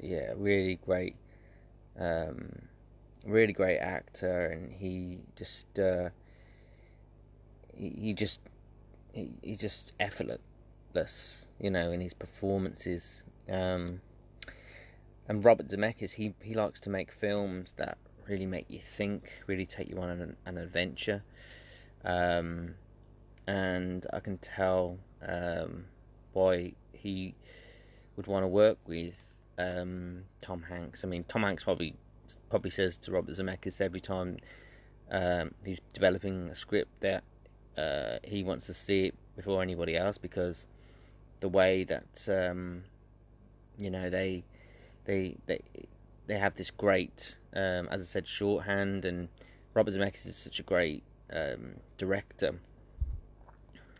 yeah, 0.00 0.32
really 0.36 0.76
great. 0.76 1.16
Um, 1.98 2.52
really 3.26 3.52
great 3.52 3.78
actor, 3.78 4.46
and 4.46 4.72
he 4.72 5.18
just 5.34 5.76
uh, 5.78 6.10
he, 7.74 7.88
he 7.90 8.14
just 8.14 8.40
he, 9.12 9.34
he's 9.42 9.58
just 9.58 9.92
effortless, 9.98 11.48
you 11.58 11.70
know, 11.70 11.90
in 11.90 12.00
his 12.00 12.14
performances. 12.14 13.24
Um, 13.50 14.02
and 15.30 15.44
Robert 15.44 15.68
Zemeckis, 15.68 16.12
he 16.12 16.34
he 16.42 16.54
likes 16.54 16.80
to 16.80 16.90
make 16.90 17.12
films 17.12 17.72
that 17.76 17.98
really 18.28 18.46
make 18.46 18.68
you 18.68 18.80
think, 18.80 19.30
really 19.46 19.64
take 19.64 19.88
you 19.88 19.96
on 19.98 20.10
an, 20.10 20.36
an 20.44 20.58
adventure. 20.58 21.22
Um, 22.04 22.74
and 23.46 24.04
I 24.12 24.18
can 24.18 24.38
tell 24.38 24.98
um, 25.22 25.84
why 26.32 26.72
he 26.92 27.36
would 28.16 28.26
want 28.26 28.42
to 28.42 28.48
work 28.48 28.78
with 28.88 29.14
um, 29.56 30.24
Tom 30.42 30.62
Hanks. 30.62 31.04
I 31.04 31.06
mean, 31.06 31.22
Tom 31.28 31.44
Hanks 31.44 31.62
probably 31.62 31.94
probably 32.48 32.72
says 32.72 32.96
to 32.96 33.12
Robert 33.12 33.36
Zemeckis 33.36 33.80
every 33.80 34.00
time 34.00 34.36
um, 35.12 35.52
he's 35.64 35.80
developing 35.92 36.48
a 36.48 36.56
script 36.56 36.90
that 37.02 37.22
uh, 37.78 38.18
he 38.24 38.42
wants 38.42 38.66
to 38.66 38.74
see 38.74 39.06
it 39.06 39.14
before 39.36 39.62
anybody 39.62 39.96
else 39.96 40.18
because 40.18 40.66
the 41.38 41.48
way 41.48 41.84
that 41.84 42.28
um, 42.28 42.82
you 43.78 43.92
know 43.92 44.10
they 44.10 44.42
they 45.04 45.36
they 45.46 45.60
they 46.26 46.38
have 46.38 46.54
this 46.54 46.70
great 46.70 47.36
um, 47.54 47.88
as 47.90 48.00
I 48.00 48.04
said 48.04 48.26
shorthand 48.26 49.04
and 49.04 49.28
Robert 49.74 49.94
Zemeckis 49.94 50.26
is 50.26 50.36
such 50.36 50.58
a 50.58 50.64
great 50.64 51.02
um, 51.32 51.74
director. 51.96 52.56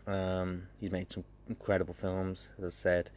Um, 0.05 0.63
he's 0.79 0.91
made 0.91 1.11
some 1.11 1.23
incredible 1.47 1.93
films, 1.93 2.49
as 2.57 2.65
I 2.65 2.69
said, 2.69 3.11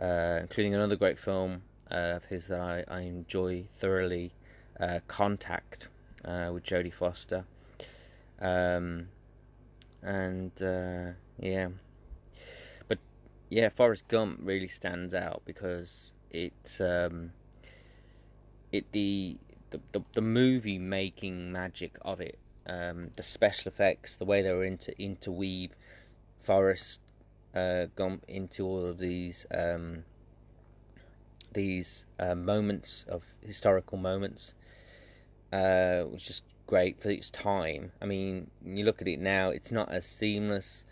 uh, 0.00 0.38
including 0.40 0.74
another 0.74 0.96
great 0.96 1.18
film 1.18 1.62
uh, 1.90 2.14
of 2.16 2.24
his 2.24 2.48
that 2.48 2.60
I, 2.60 2.84
I 2.88 3.02
enjoy 3.02 3.66
thoroughly, 3.78 4.32
uh, 4.80 5.00
Contact 5.06 5.88
uh, 6.24 6.50
with 6.52 6.64
Jodie 6.64 6.92
Foster. 6.92 7.44
Um, 8.40 9.08
and 10.02 10.50
uh, 10.60 11.12
yeah, 11.38 11.68
but 12.88 12.98
yeah, 13.48 13.68
Forrest 13.68 14.08
Gump 14.08 14.40
really 14.42 14.68
stands 14.68 15.14
out 15.14 15.42
because 15.44 16.14
it 16.36 16.80
um, 16.80 17.32
it 18.70 18.92
the 18.92 19.38
the, 19.70 19.80
the, 19.92 20.02
the 20.12 20.20
movie 20.20 20.78
making 20.78 21.50
magic 21.50 21.96
of 22.02 22.20
it, 22.20 22.38
um, 22.66 23.10
the 23.16 23.22
special 23.22 23.68
effects, 23.68 24.14
the 24.14 24.24
way 24.24 24.42
they 24.42 24.52
were 24.52 24.64
into 24.64 24.96
interweave 25.00 25.74
Forrest 26.38 27.00
uh, 27.54 27.86
Gump 27.96 28.24
into 28.28 28.64
all 28.64 28.84
of 28.84 28.98
these 28.98 29.46
um, 29.50 30.04
these 31.52 32.06
uh, 32.20 32.34
moments 32.34 33.04
of 33.08 33.24
historical 33.44 33.96
moments 33.98 34.52
uh, 35.52 36.04
was 36.10 36.22
just 36.22 36.44
great 36.66 37.00
for 37.00 37.10
its 37.10 37.30
time. 37.30 37.92
I 38.02 38.06
mean, 38.06 38.50
you 38.64 38.84
look 38.84 39.00
at 39.00 39.08
it 39.08 39.20
now, 39.20 39.50
it's 39.50 39.72
not 39.72 39.90
as 39.90 40.04
seamless 40.04 40.84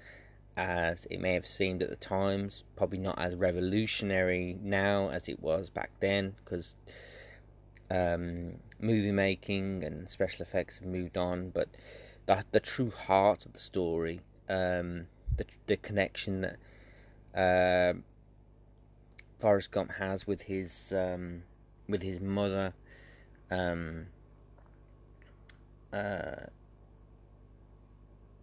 as 0.56 1.06
it 1.10 1.20
may 1.20 1.34
have 1.34 1.46
seemed 1.46 1.82
at 1.82 1.90
the 1.90 1.96
times. 1.96 2.64
Probably 2.76 2.98
not 2.98 3.18
as 3.18 3.34
revolutionary 3.34 4.58
now 4.62 5.08
as 5.08 5.28
it 5.28 5.40
was 5.40 5.70
back 5.70 5.90
then, 6.00 6.34
because 6.40 6.76
um, 7.90 8.54
movie 8.80 9.12
making 9.12 9.84
and 9.84 10.08
special 10.08 10.42
effects 10.42 10.78
have 10.78 10.88
moved 10.88 11.16
on. 11.16 11.50
But 11.50 11.68
the 12.26 12.44
the 12.52 12.60
true 12.60 12.90
heart 12.90 13.46
of 13.46 13.52
the 13.52 13.60
story, 13.60 14.20
um, 14.48 15.06
the 15.36 15.46
the 15.66 15.76
connection 15.76 16.42
that 16.42 16.56
uh, 17.34 17.98
Forrest 19.38 19.70
Gump 19.70 19.92
has 19.92 20.26
with 20.26 20.42
his 20.42 20.92
um, 20.96 21.42
with 21.88 22.02
his 22.02 22.20
mother. 22.20 22.74
Um, 23.50 24.06
uh, 25.92 26.46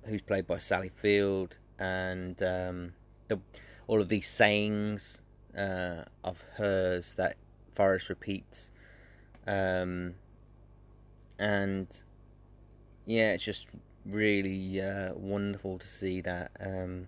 who's 0.04 0.22
played 0.22 0.48
by 0.48 0.58
Sally 0.58 0.90
Field, 0.90 1.58
and 1.82 2.42
um, 2.44 2.94
the, 3.28 3.40
all 3.88 4.00
of 4.00 4.08
these 4.08 4.28
sayings 4.28 5.22
uh, 5.58 6.04
of 6.24 6.46
hers 6.54 7.16
that 7.16 7.36
Forrest 7.74 8.10
repeats, 8.10 8.70
um, 9.48 10.14
and 11.40 12.04
yeah, 13.06 13.34
it's 13.34 13.44
just 13.44 13.72
really 14.06 14.80
uh, 14.80 15.14
wonderful 15.16 15.80
to 15.80 15.88
see 15.88 16.22
that, 16.22 16.52
um, 16.60 17.08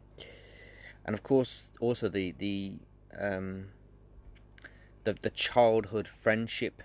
and 1.06 1.14
of 1.14 1.22
course, 1.22 1.70
also 1.80 2.10
the 2.10 2.34
the 2.40 2.80
um, 3.20 3.68
the, 5.04 5.14
the 5.14 5.30
childhood 5.30 6.08
friendship 6.08 6.82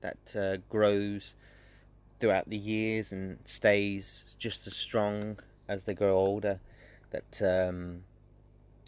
that 0.00 0.34
uh, 0.34 0.56
grows 0.70 1.34
throughout 2.18 2.46
the 2.46 2.56
years 2.56 3.12
and 3.12 3.38
stays 3.44 4.36
just 4.38 4.66
as 4.66 4.74
strong 4.74 5.38
as 5.68 5.84
they 5.84 5.92
grow 5.92 6.16
older 6.16 6.60
that 7.10 7.68
um, 7.68 8.02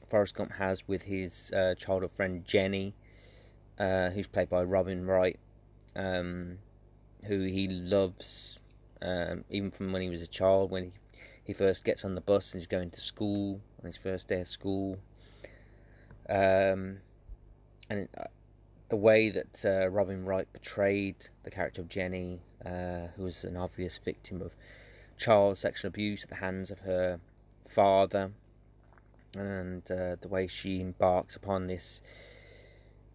Forrest 0.08 0.34
Gump 0.34 0.52
has 0.52 0.86
with 0.86 1.02
his 1.02 1.52
uh, 1.52 1.74
childhood 1.74 2.12
friend 2.12 2.44
Jenny, 2.44 2.94
uh, 3.78 4.10
who's 4.10 4.26
played 4.26 4.48
by 4.48 4.62
Robin 4.64 5.06
Wright, 5.06 5.38
um, 5.96 6.58
who 7.26 7.40
he 7.40 7.68
loves 7.68 8.60
um, 9.02 9.44
even 9.50 9.70
from 9.70 9.92
when 9.92 10.02
he 10.02 10.08
was 10.08 10.22
a 10.22 10.26
child, 10.26 10.70
when 10.70 10.84
he, 10.84 10.92
he 11.44 11.52
first 11.52 11.84
gets 11.84 12.04
on 12.04 12.14
the 12.14 12.20
bus 12.20 12.52
and 12.52 12.60
he's 12.60 12.66
going 12.66 12.90
to 12.90 13.00
school, 13.00 13.60
on 13.80 13.86
his 13.86 13.96
first 13.96 14.28
day 14.28 14.40
of 14.40 14.48
school. 14.48 14.98
Um, 16.28 16.98
and 17.90 18.08
uh, 18.18 18.24
the 18.88 18.96
way 18.96 19.30
that 19.30 19.64
uh, 19.64 19.88
Robin 19.88 20.24
Wright 20.24 20.46
portrayed 20.52 21.28
the 21.42 21.50
character 21.50 21.80
of 21.80 21.88
Jenny 21.88 22.40
uh, 22.64 23.08
who 23.16 23.24
was 23.24 23.44
an 23.44 23.56
obvious 23.56 23.98
victim 23.98 24.42
of 24.42 24.52
child 25.16 25.58
sexual 25.58 25.88
abuse 25.88 26.24
at 26.24 26.30
the 26.30 26.36
hands 26.36 26.70
of 26.70 26.80
her 26.80 27.20
father, 27.68 28.32
and 29.36 29.88
uh, 29.90 30.16
the 30.20 30.28
way 30.28 30.46
she 30.46 30.80
embarks 30.80 31.36
upon 31.36 31.66
this 31.66 32.02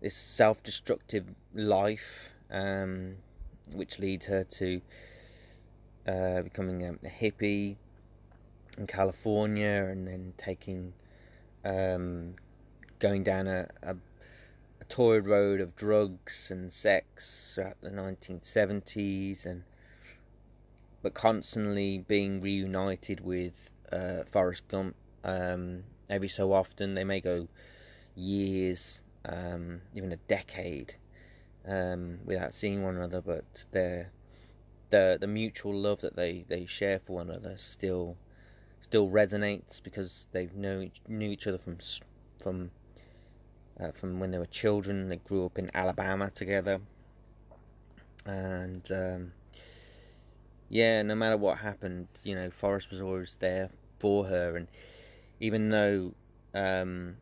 this 0.02 0.16
self-destructive 0.16 1.26
life, 1.54 2.34
um, 2.52 3.16
which 3.74 4.00
leads 4.00 4.26
her 4.26 4.44
to 4.44 4.82
uh, 6.08 6.42
becoming 6.42 6.84
a, 6.84 6.92
a, 6.92 7.10
hippie 7.10 7.78
in 8.78 8.86
California, 8.86 9.88
and 9.90 10.08
then 10.08 10.34
taking 10.38 10.94
um, 11.64 12.36
going 13.00 13.24
down 13.24 13.48
a, 13.48 13.68
a 13.82 13.96
a 14.84 14.86
torrid 14.86 15.28
road 15.28 15.62
of 15.62 15.78
drugs 15.78 16.52
and 16.52 16.74
sex 16.74 17.54
throughout 17.56 17.80
the 17.80 17.90
1970s, 17.90 19.46
and 19.46 19.64
but 21.02 21.14
constantly 21.14 22.00
being 22.00 22.42
reunited 22.42 23.22
with 23.22 23.73
uh, 23.94 24.24
Forrest 24.24 24.68
Gump. 24.68 24.96
Um, 25.24 25.84
every 26.10 26.28
so 26.28 26.52
often, 26.52 26.96
they 26.96 27.04
may 27.04 27.22
go 27.22 27.48
years, 28.16 29.02
um, 29.26 29.82
even 29.96 30.12
a 30.12 30.18
decade, 30.18 30.96
um, 31.68 32.20
without 32.26 32.54
seeing 32.54 32.84
one 32.84 32.98
another, 32.98 33.22
but 33.22 33.66
their 33.72 34.12
the 34.90 35.18
the 35.20 35.28
mutual 35.28 35.74
love 35.74 36.02
that 36.02 36.16
they, 36.16 36.46
they 36.48 36.66
share 36.66 37.00
for 37.00 37.14
one 37.14 37.30
another 37.30 37.56
still 37.58 38.16
still 38.80 39.10
resonates 39.10 39.82
because 39.82 40.28
they 40.34 40.48
know 40.54 40.88
knew 41.08 41.30
each 41.30 41.48
other 41.48 41.58
from 41.58 41.78
from 42.42 42.72
uh, 43.80 43.92
from 43.92 44.20
when 44.20 44.32
they 44.32 44.38
were 44.38 44.46
children. 44.46 45.10
They 45.10 45.18
grew 45.18 45.46
up 45.46 45.58
in 45.58 45.72
Alabama 45.74 46.30
together, 46.30 46.82
and 48.26 48.88
um, 48.92 49.32
yeah, 50.70 51.02
no 51.02 51.16
matter 51.16 51.38
what 51.38 51.60
happened, 51.60 52.08
you 52.24 52.36
know, 52.36 52.50
Forrest 52.50 52.92
was 52.92 53.02
always 53.02 53.38
there 53.38 53.70
for 54.04 54.26
her, 54.26 54.58
and 54.58 54.68
even 55.40 55.70
though 55.70 56.14
um, 56.54 57.16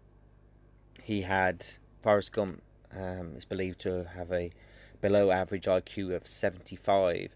he 1.04 1.22
had 1.22 1.64
Forrest 2.02 2.34
Gump 2.34 2.64
um, 2.92 3.36
is 3.36 3.46
believed 3.46 3.82
to 3.82 4.04
have 4.16 4.32
a 4.32 4.50
below 5.00 5.30
average 5.30 5.66
IQ 5.66 6.16
of 6.16 6.28
75. 6.28 7.36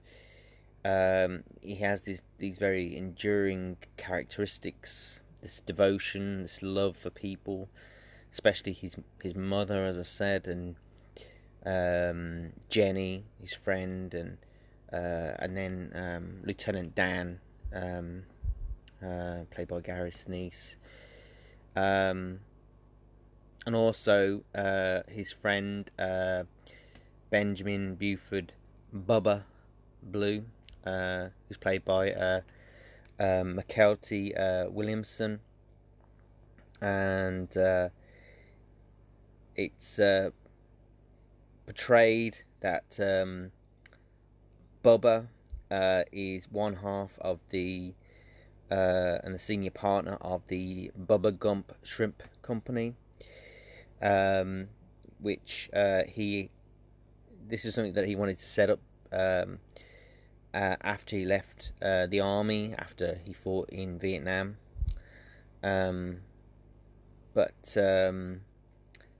Um, 0.83 1.43
he 1.61 1.75
has 1.75 2.01
these 2.01 2.23
these 2.39 2.57
very 2.57 2.97
enduring 2.97 3.77
characteristics, 3.97 5.21
this 5.43 5.61
devotion, 5.61 6.41
this 6.41 6.63
love 6.63 6.97
for 6.97 7.11
people, 7.11 7.69
especially 8.31 8.73
his 8.73 8.95
his 9.21 9.35
mother, 9.35 9.83
as 9.83 9.99
I 9.99 10.03
said, 10.21 10.47
and 10.47 10.75
um, 11.67 12.51
Jenny, 12.69 13.25
his 13.39 13.53
friend, 13.53 14.11
and 14.15 14.37
uh, 14.91 15.33
and 15.37 15.55
then 15.55 15.91
um, 15.93 16.41
Lieutenant 16.43 16.95
Dan, 16.95 17.39
um, 17.73 18.23
uh, 19.05 19.45
played 19.51 19.67
by 19.67 19.81
Gary 19.81 20.11
Sinise, 20.11 20.77
um, 21.75 22.39
and 23.65 23.75
also 23.75 24.43
uh, 24.53 25.01
his 25.09 25.31
friend 25.31 25.89
uh, 25.99 26.43
Benjamin 27.29 27.95
Buford 27.95 28.53
Bubba 28.93 29.43
Blue, 30.01 30.43
uh, 30.85 31.27
who's 31.47 31.57
played 31.57 31.85
by 31.85 32.11
uh, 32.11 32.41
um, 33.19 33.57
Mykelti 33.57 34.71
Williamson, 34.71 35.39
and 36.81 37.55
it's 39.55 39.99
uh, 39.99 40.31
portrayed 41.65 42.37
that 42.59 42.99
um, 42.99 43.51
Bubba 44.83 45.27
uh, 45.71 46.03
is 46.11 46.51
one 46.51 46.75
half 46.75 47.17
of 47.19 47.39
the 47.49 47.93
uh, 48.71 49.19
and 49.23 49.33
the 49.33 49.39
senior 49.39 49.71
partner 49.71 50.17
of 50.21 50.45
the 50.47 50.91
Bubba 50.99 51.37
Gump 51.37 51.71
Shrimp 51.83 52.23
Company, 52.41 52.95
um, 54.01 54.67
which 55.19 55.69
uh, 55.73 56.03
he 56.07 56.49
this 57.47 57.65
is 57.65 57.75
something 57.75 57.93
that 57.93 58.07
he 58.07 58.15
wanted 58.15 58.39
to 58.39 58.45
set 58.45 58.69
up 58.69 58.79
um, 59.11 59.59
uh, 60.53 60.75
after 60.83 61.15
he 61.15 61.25
left 61.25 61.73
uh, 61.81 62.07
the 62.07 62.19
army 62.19 62.73
after 62.77 63.19
he 63.23 63.33
fought 63.33 63.69
in 63.69 63.99
Vietnam. 63.99 64.57
Um, 65.63 66.21
but 67.33 67.77
um, 67.77 68.41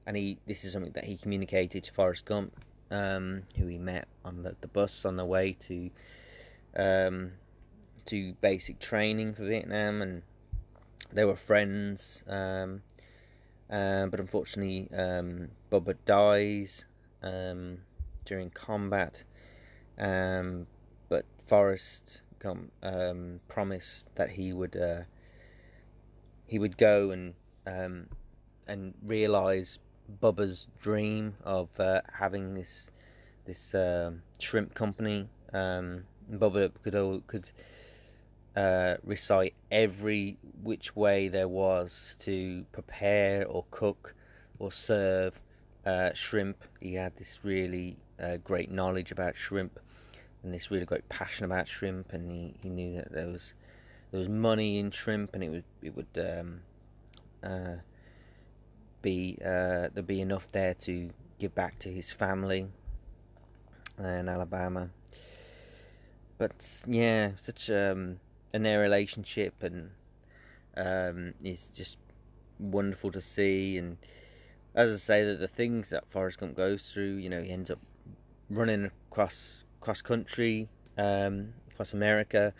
and 0.05 0.15
he 0.15 0.38
this 0.47 0.63
is 0.63 0.71
something 0.73 0.93
that 0.93 1.05
he 1.05 1.17
communicated 1.17 1.84
to 1.84 1.93
Forrest 1.93 2.25
Gump, 2.25 2.55
um, 2.89 3.43
who 3.58 3.67
he 3.67 3.77
met 3.77 4.08
on 4.23 4.41
the, 4.41 4.55
the 4.62 4.67
bus 4.67 5.05
on 5.05 5.17
the 5.17 5.25
way 5.25 5.53
to 5.53 5.91
um, 8.06 8.34
to 8.34 8.34
basic 8.41 8.80
training 8.80 9.34
for 9.34 9.46
Vietnam, 9.46 10.02
and 10.02 10.22
they 11.12 11.26
were 11.26 11.36
friends. 11.36 12.24
Um, 12.28 12.84
uh, 13.70 14.06
but 14.08 14.20
unfortunately, 14.20 14.89
um, 14.94 15.50
Bubba 15.72 15.96
dies 16.06 16.86
um, 17.24 17.80
during 18.26 18.50
combat. 18.52 19.24
Um, 19.98 20.68
but 21.10 21.26
Forrest 21.46 22.22
Gump 22.39 22.72
promised 23.48 24.13
that 24.15 24.30
he 24.30 24.54
would 24.54 24.76
uh, 24.76 25.04
he 26.48 26.60
would 26.60 26.78
go 26.78 27.12
and 27.12 27.34
and 28.68 28.94
realize 29.04 29.80
Bubba's 30.22 30.68
dream 30.80 31.36
of 31.44 31.70
uh, 31.80 32.02
having 32.13 32.54
this 32.54 32.91
this 33.46 33.74
uh, 33.74 34.12
shrimp 34.39 34.74
company. 34.74 35.30
Um, 35.54 36.06
Bubba 36.32 36.72
could 36.84 37.28
could 37.28 37.52
uh, 38.56 38.96
recite 39.04 39.54
every 39.72 40.38
which 40.63 40.96
way 40.96 41.28
there 41.28 41.48
was 41.48 42.15
to 42.20 42.65
prepare 42.72 43.46
or 43.48 43.65
cook 43.72 44.15
or 44.60 44.72
serve 44.72 45.41
uh, 45.86 46.13
shrimp. 46.13 46.63
He 46.80 46.94
had 46.94 47.15
this 47.18 47.39
really 47.44 47.98
uh, 48.20 48.38
great 48.38 48.72
knowledge 48.72 49.12
about 49.12 49.36
shrimp 49.36 49.80
and 50.44 50.54
this 50.54 50.72
really 50.72 50.86
great 50.86 51.08
passion 51.10 51.44
about 51.44 51.68
shrimp, 51.68 52.13
and 52.13 52.32
he, 52.32 52.54
he 52.62 52.70
knew 52.70 52.96
that 52.98 53.12
there 53.12 53.28
was 53.28 53.56
there 54.12 54.20
was 54.20 54.30
money 54.30 54.80
in 54.80 54.91
shrimp, 54.91 55.34
and 55.34 55.44
it 55.44 55.50
would 55.50 55.63
it 55.82 55.96
would 55.96 56.39
um, 56.39 56.62
uh, 57.44 57.76
be 59.02 59.38
uh, 59.41 59.89
there'd 59.94 60.08
be 60.08 60.22
enough 60.22 60.48
there 60.52 60.76
to 60.76 61.10
give 61.39 61.54
back 61.56 61.78
to 61.80 61.89
his 61.89 62.12
family 62.12 62.68
in 63.98 64.30
Alabama. 64.30 64.89
But 66.38 66.84
yeah, 66.86 67.32
such 67.36 67.70
um, 67.70 68.20
and 68.53 68.65
their 68.65 68.79
relationship 68.79 69.62
and 69.62 69.91
um, 70.77 71.34
is 71.43 71.69
just 71.69 71.97
wonderful 72.60 73.12
to 73.12 73.21
see. 73.21 73.77
And 73.77 73.97
as 74.73 74.93
I 74.93 74.97
say, 74.97 75.25
that 75.25 75.39
the 75.39 75.47
things 75.47 75.89
that 75.89 76.10
Forrest 76.10 76.39
Gump 76.39 76.55
goes 76.55 76.91
through, 76.91 77.15
you 77.15 77.29
know, 77.29 77.41
he 77.41 77.51
ends 77.51 77.71
up 77.71 77.79
running 78.49 78.91
across 79.12 79.65
cross 79.81 80.01
country, 80.01 80.67
um, 80.97 81.53
across 81.71 81.93
America. 81.93 82.53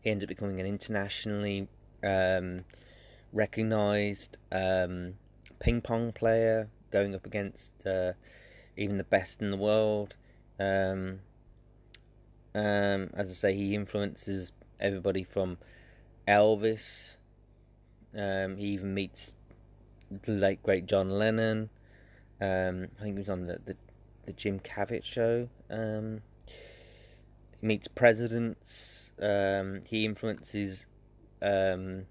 He 0.00 0.10
ends 0.10 0.24
up 0.24 0.28
becoming 0.28 0.60
an 0.60 0.66
internationally 0.66 1.68
um, 2.02 2.64
recognized 3.32 4.38
um, 4.52 5.14
ping 5.58 5.80
pong 5.80 6.12
player, 6.12 6.68
going 6.90 7.14
up 7.14 7.26
against 7.26 7.72
uh, 7.86 8.12
even 8.76 8.98
the 8.98 9.04
best 9.04 9.40
in 9.40 9.50
the 9.50 9.56
world. 9.56 10.16
Um, 10.58 11.20
um, 12.54 13.10
as 13.12 13.30
I 13.30 13.34
say, 13.34 13.54
he 13.54 13.74
influences 13.74 14.52
everybody 14.80 15.24
from 15.24 15.58
Elvis. 16.26 17.16
Um, 18.16 18.56
he 18.56 18.68
even 18.68 18.94
meets 18.94 19.34
the 20.22 20.32
late 20.32 20.62
great 20.62 20.86
John 20.86 21.10
Lennon. 21.10 21.70
Um, 22.40 22.88
I 22.98 23.02
think 23.02 23.16
he 23.16 23.20
was 23.20 23.28
on 23.28 23.46
the, 23.46 23.58
the, 23.64 23.76
the 24.26 24.32
Jim 24.32 24.60
Cavett 24.60 25.04
show. 25.04 25.48
Um, 25.70 26.22
he 27.60 27.66
meets 27.66 27.88
presidents. 27.88 29.12
Um, 29.20 29.80
he 29.86 30.04
influences 30.04 30.86
um, 31.42 32.06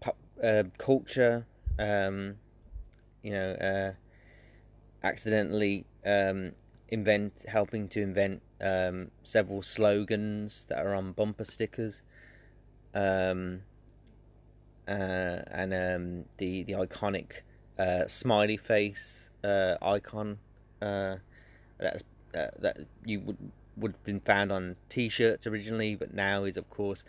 pop, 0.00 0.16
uh, 0.42 0.64
culture. 0.78 1.46
Um, 1.78 2.36
you 3.22 3.32
know, 3.32 3.52
uh, 3.52 3.92
accidentally 5.02 5.84
invent, 6.88 7.44
helping 7.48 7.88
to 7.88 8.00
invent 8.00 8.40
um, 8.60 9.10
several 9.22 9.62
slogans 9.62 10.66
that 10.68 10.84
are 10.84 10.94
on 10.94 11.12
bumper 11.12 11.44
stickers. 11.44 12.02
Um, 12.94 13.62
uh, 14.88 15.42
and 15.50 15.74
um, 15.74 16.24
the 16.38 16.62
the 16.62 16.74
iconic 16.74 17.42
uh, 17.78 18.06
smiley 18.06 18.56
face 18.56 19.30
uh, 19.44 19.76
icon 19.82 20.38
uh, 20.80 21.16
that 21.78 22.02
uh, 22.34 22.48
that 22.58 22.78
you 23.04 23.20
would 23.20 23.36
would 23.76 23.92
have 23.92 24.04
been 24.04 24.20
found 24.20 24.50
on 24.50 24.76
T-shirts 24.88 25.46
originally, 25.46 25.96
but 25.96 26.14
now 26.14 26.44
is 26.44 26.56
of 26.56 26.70
course 26.70 27.04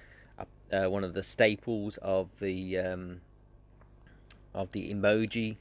uh, 0.72 0.88
one 0.88 1.04
of 1.04 1.14
the 1.14 1.24
staples 1.24 1.98
of 1.98 2.40
the 2.40 2.78
um, 2.78 3.22
of 4.54 4.72
the 4.72 4.92
emoji 4.94 5.58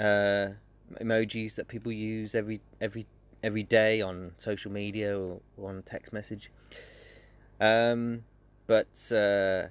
emojis 0.00 1.54
that 1.54 1.68
people 1.68 1.92
use 1.92 2.34
every 2.34 2.60
every 2.80 3.06
every 3.42 3.62
day 3.62 4.00
on 4.00 4.32
social 4.38 4.72
media 4.72 5.18
or, 5.18 5.40
on 5.62 5.82
text 5.82 6.12
message. 6.12 6.50
Um, 7.60 8.24
but 8.66 9.10
uh, 9.12 9.68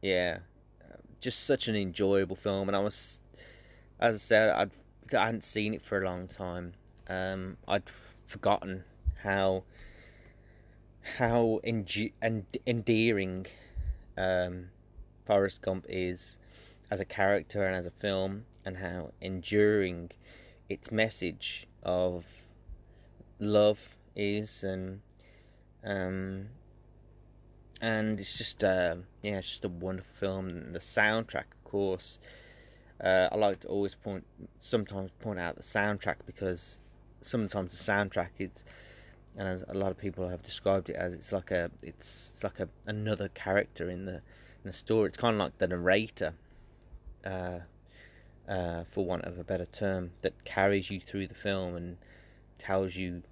yeah, 0.00 0.38
just 1.20 1.44
such 1.44 1.68
an 1.68 1.76
enjoyable 1.76 2.36
film, 2.36 2.68
and 2.68 2.76
I 2.76 2.80
was, 2.80 3.20
as 4.00 4.16
I 4.16 4.18
said, 4.18 4.48
I'd 4.50 4.70
I 5.14 5.26
hadn't 5.26 5.44
seen 5.44 5.74
it 5.74 5.82
for 5.82 6.00
a 6.00 6.04
long 6.04 6.26
time. 6.26 6.72
Um, 7.08 7.56
I'd 7.68 7.88
forgotten 8.24 8.84
how 9.22 9.64
how 11.16 11.60
endearing 11.64 13.46
um, 14.16 14.68
Forrest 15.24 15.62
Gump 15.62 15.86
is 15.88 16.38
as 16.90 17.00
a 17.00 17.04
character 17.04 17.66
and 17.66 17.76
as 17.76 17.86
a 17.86 17.90
film, 17.90 18.44
and 18.64 18.76
how 18.76 19.12
enduring 19.20 20.10
its 20.68 20.90
message 20.90 21.66
of 21.82 22.24
love 23.42 23.96
is, 24.16 24.64
and 24.64 25.00
um, 25.84 26.46
and 27.80 28.18
it's 28.18 28.36
just 28.38 28.64
uh, 28.64 28.96
yeah, 29.22 29.38
it's 29.38 29.48
just 29.48 29.64
a 29.64 29.68
wonderful 29.68 30.14
film. 30.14 30.72
The 30.72 30.78
soundtrack, 30.78 31.50
of 31.52 31.64
course, 31.64 32.20
uh, 33.02 33.28
I 33.30 33.36
like 33.36 33.60
to 33.60 33.68
always 33.68 33.94
point, 33.94 34.24
sometimes 34.60 35.10
point 35.20 35.38
out 35.38 35.56
the 35.56 35.62
soundtrack 35.62 36.16
because 36.26 36.80
sometimes 37.20 37.72
the 37.72 37.92
soundtrack 37.92 38.30
is 38.38 38.64
and 39.36 39.48
as 39.48 39.64
a 39.68 39.74
lot 39.74 39.90
of 39.90 39.98
people 39.98 40.28
have 40.28 40.42
described 40.42 40.90
it 40.90 40.96
as 40.96 41.14
it's 41.14 41.32
like 41.32 41.50
a 41.50 41.70
it's, 41.82 42.32
it's 42.34 42.44
like 42.44 42.60
a 42.60 42.68
another 42.86 43.28
character 43.28 43.88
in 43.88 44.04
the 44.04 44.14
in 44.14 44.64
the 44.64 44.72
story. 44.72 45.08
It's 45.08 45.18
kind 45.18 45.34
of 45.34 45.40
like 45.40 45.58
the 45.58 45.68
narrator, 45.68 46.34
uh, 47.24 47.60
uh, 48.48 48.84
for 48.84 49.04
want 49.04 49.24
of 49.24 49.38
a 49.38 49.44
better 49.44 49.66
term, 49.66 50.12
that 50.22 50.44
carries 50.44 50.90
you 50.90 51.00
through 51.00 51.26
the 51.28 51.34
film 51.34 51.74
and 51.76 51.96
tells 52.58 52.94
you 52.94 53.22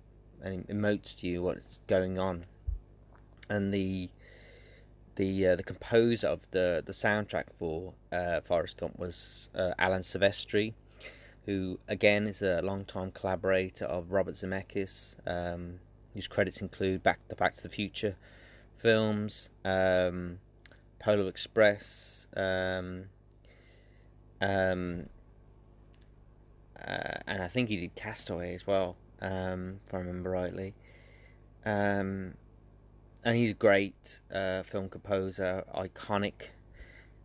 and 0.42 0.66
emotes 0.68 1.18
to 1.20 1.28
you 1.28 1.42
what's 1.42 1.80
going 1.86 2.18
on. 2.18 2.44
And 3.48 3.72
the 3.74 4.10
the 5.16 5.48
uh, 5.48 5.56
the 5.56 5.62
composer 5.62 6.28
of 6.28 6.40
the 6.50 6.82
the 6.84 6.92
soundtrack 6.92 7.44
for 7.56 7.94
uh, 8.12 8.40
Forrest 8.40 8.78
Gump 8.78 8.98
was 8.98 9.50
uh, 9.54 9.74
Alan 9.78 10.02
Silvestri, 10.02 10.72
who 11.46 11.78
again 11.88 12.26
is 12.26 12.42
a 12.42 12.62
long-time 12.62 13.10
collaborator 13.10 13.84
of 13.86 14.12
Robert 14.12 14.34
Zemeckis. 14.34 15.16
Um, 15.26 15.80
whose 16.14 16.28
credits 16.28 16.60
include 16.60 17.02
Back 17.02 17.20
the 17.28 17.36
Back 17.36 17.54
to 17.54 17.62
the 17.62 17.68
Future 17.68 18.16
films, 18.76 19.50
um, 19.64 20.38
Polar 20.98 21.28
Express, 21.28 22.26
um, 22.36 23.04
um, 24.40 25.06
uh, 26.84 27.18
and 27.26 27.42
I 27.42 27.48
think 27.48 27.68
he 27.68 27.76
did 27.76 27.94
Castaway 27.94 28.54
as 28.54 28.66
well, 28.66 28.96
um, 29.20 29.80
if 29.86 29.94
I 29.94 29.98
remember 29.98 30.30
rightly. 30.30 30.74
Um, 31.64 32.34
and 33.24 33.36
he's 33.36 33.50
a 33.50 33.54
great 33.54 34.20
uh, 34.32 34.62
film 34.62 34.88
composer, 34.88 35.64
iconic. 35.74 36.50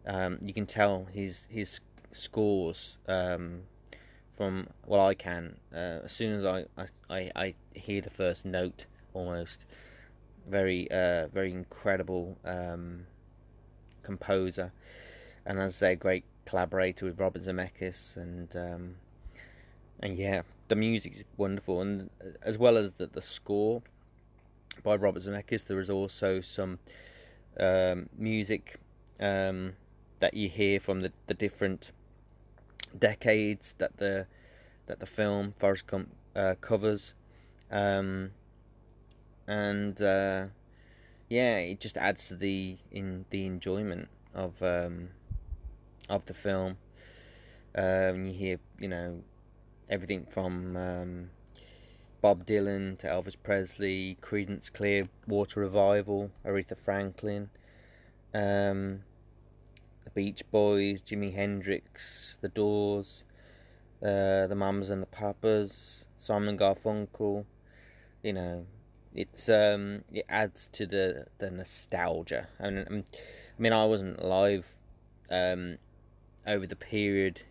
Um, 0.06 0.40
you 0.42 0.54
can 0.54 0.66
tell 0.66 1.06
his 1.06 1.48
his 1.50 1.80
scores 2.12 2.98
from 4.36 4.68
well 4.86 5.06
I 5.08 5.14
can 5.14 5.56
uh, 5.74 6.00
as 6.04 6.12
soon 6.12 6.34
as 6.34 6.46
I, 6.46 6.66
I, 7.10 7.32
I 7.36 7.56
hear 7.74 8.02
the 8.02 8.10
first 8.10 8.46
note 8.46 8.86
almost 9.14 9.66
very 10.48 10.90
uh, 10.92 11.28
very 11.28 11.52
incredible 11.52 12.38
um, 12.44 13.06
composer 14.04 14.72
and 15.46 15.60
as 15.60 15.76
say 15.76 15.96
great 15.96 16.26
collaborator 16.46 17.06
with 17.06 17.20
Robert 17.20 17.44
Zemeckis 17.44 18.18
and 18.18 18.56
um, 18.56 18.96
and 20.02 20.16
yeah 20.18 20.42
the 20.68 20.76
music 20.76 21.16
is 21.16 21.26
wonderful 21.38 21.82
and 21.82 22.10
uh, 22.22 22.30
as 22.44 22.58
well 22.58 22.78
as 22.78 22.94
the, 22.94 23.08
the 23.08 23.22
score 23.22 23.82
by 24.84 24.96
Robert 24.96 25.22
Zemeckis 25.22 25.68
there 25.68 25.80
is 25.80 25.90
also 25.90 26.42
some 26.42 26.80
um, 27.60 28.10
music 28.18 28.78
um, 29.20 29.74
that 30.20 30.34
you 30.34 30.50
hear 30.50 30.80
from 30.80 31.02
the, 31.02 31.12
the 31.28 31.34
different 31.34 31.92
decades 32.98 33.74
that 33.78 33.98
the 33.98 34.28
that 34.88 35.00
the 35.00 35.06
film 35.06 35.54
Forrest 35.58 35.88
Gump 35.88 36.10
uh, 36.36 36.56
covers, 36.62 37.16
um, 37.72 38.32
and 39.48 40.00
uh, 40.02 40.46
yeah, 41.30 41.58
it 41.58 41.80
just 41.80 41.98
adds 41.98 42.28
to 42.28 42.36
the 42.36 42.78
in 42.92 43.26
the 43.30 43.46
enjoyment 43.46 44.08
of 44.34 44.62
um, 44.62 45.10
of 46.10 46.26
the 46.26 46.34
film. 46.34 46.78
Um, 47.76 48.26
you 48.26 48.34
hear 48.34 48.60
you 48.80 48.88
know 48.88 49.22
everything 49.90 50.26
from 50.26 50.76
um, 50.78 51.30
Bob 52.22 52.46
Dylan 52.46 52.98
to 53.00 53.08
Elvis 53.08 53.36
Presley, 53.42 54.18
Creedence 54.22 54.72
Clearwater 54.72 55.60
Revival, 55.60 56.32
Aretha 56.46 56.78
Franklin. 56.78 57.50
Um, 58.34 59.04
the 60.04 60.12
Beach 60.12 60.44
Boys, 60.52 61.02
Jimi 61.02 61.34
Hendrix, 61.34 62.38
The 62.42 62.50
Doors, 62.50 63.26
uh, 64.02 64.48
the 64.48 64.56
Mamas 64.56 64.90
and 64.90 65.02
the 65.02 65.08
Papas, 65.08 66.06
Simon 66.18 66.58
Garfunkel. 66.58 67.46
You 68.24 68.34
know, 68.34 68.66
it's 69.14 69.50
um, 69.50 70.04
it 70.12 70.26
adds 70.30 70.68
to 70.70 70.86
the 70.86 71.28
the 71.38 71.52
nostalgia. 71.52 72.48
I 72.60 72.70
mean, 72.70 72.86
um, 72.90 73.04
I 73.58 73.62
mean, 73.62 73.74
I 73.74 73.86
wasn't 73.86 74.20
alive 74.20 74.68
um, 75.30 75.78
over 76.46 76.68
the 76.68 76.76
period, 76.76 77.42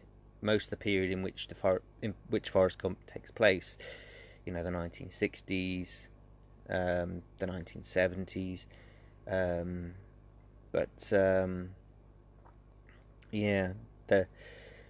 most 0.44 0.66
of 0.66 0.70
the 0.70 0.76
period 0.76 1.10
in 1.10 1.22
which 1.22 1.48
the 1.48 1.54
for, 1.54 1.82
in 2.02 2.14
which 2.28 2.50
Forrest 2.50 2.78
Gump 2.78 3.04
takes 3.06 3.30
place. 3.30 3.78
You 4.44 4.52
know, 4.52 4.62
the 4.62 4.70
1960s, 4.70 6.08
um, 6.68 7.22
the 7.38 7.46
1970s. 7.46 8.66
Um, 9.26 9.94
but 10.70 11.12
um, 11.12 11.70
yeah, 13.30 13.72
the 14.06 14.26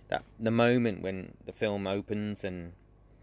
that 0.09 0.25
the 0.39 0.51
moment 0.51 1.03
when 1.03 1.35
the 1.45 1.53
film 1.53 1.87
opens 1.87 2.45
and 2.45 2.73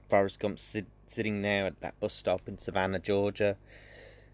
Forrest 0.10 0.40
Gump's 0.40 0.64
sit, 0.64 0.86
sitting 1.08 1.42
there 1.42 1.66
at 1.66 1.82
that 1.82 2.00
bus 2.00 2.14
stop 2.14 2.48
in 2.48 2.58
Savannah, 2.58 3.00
Georgia, 3.00 3.58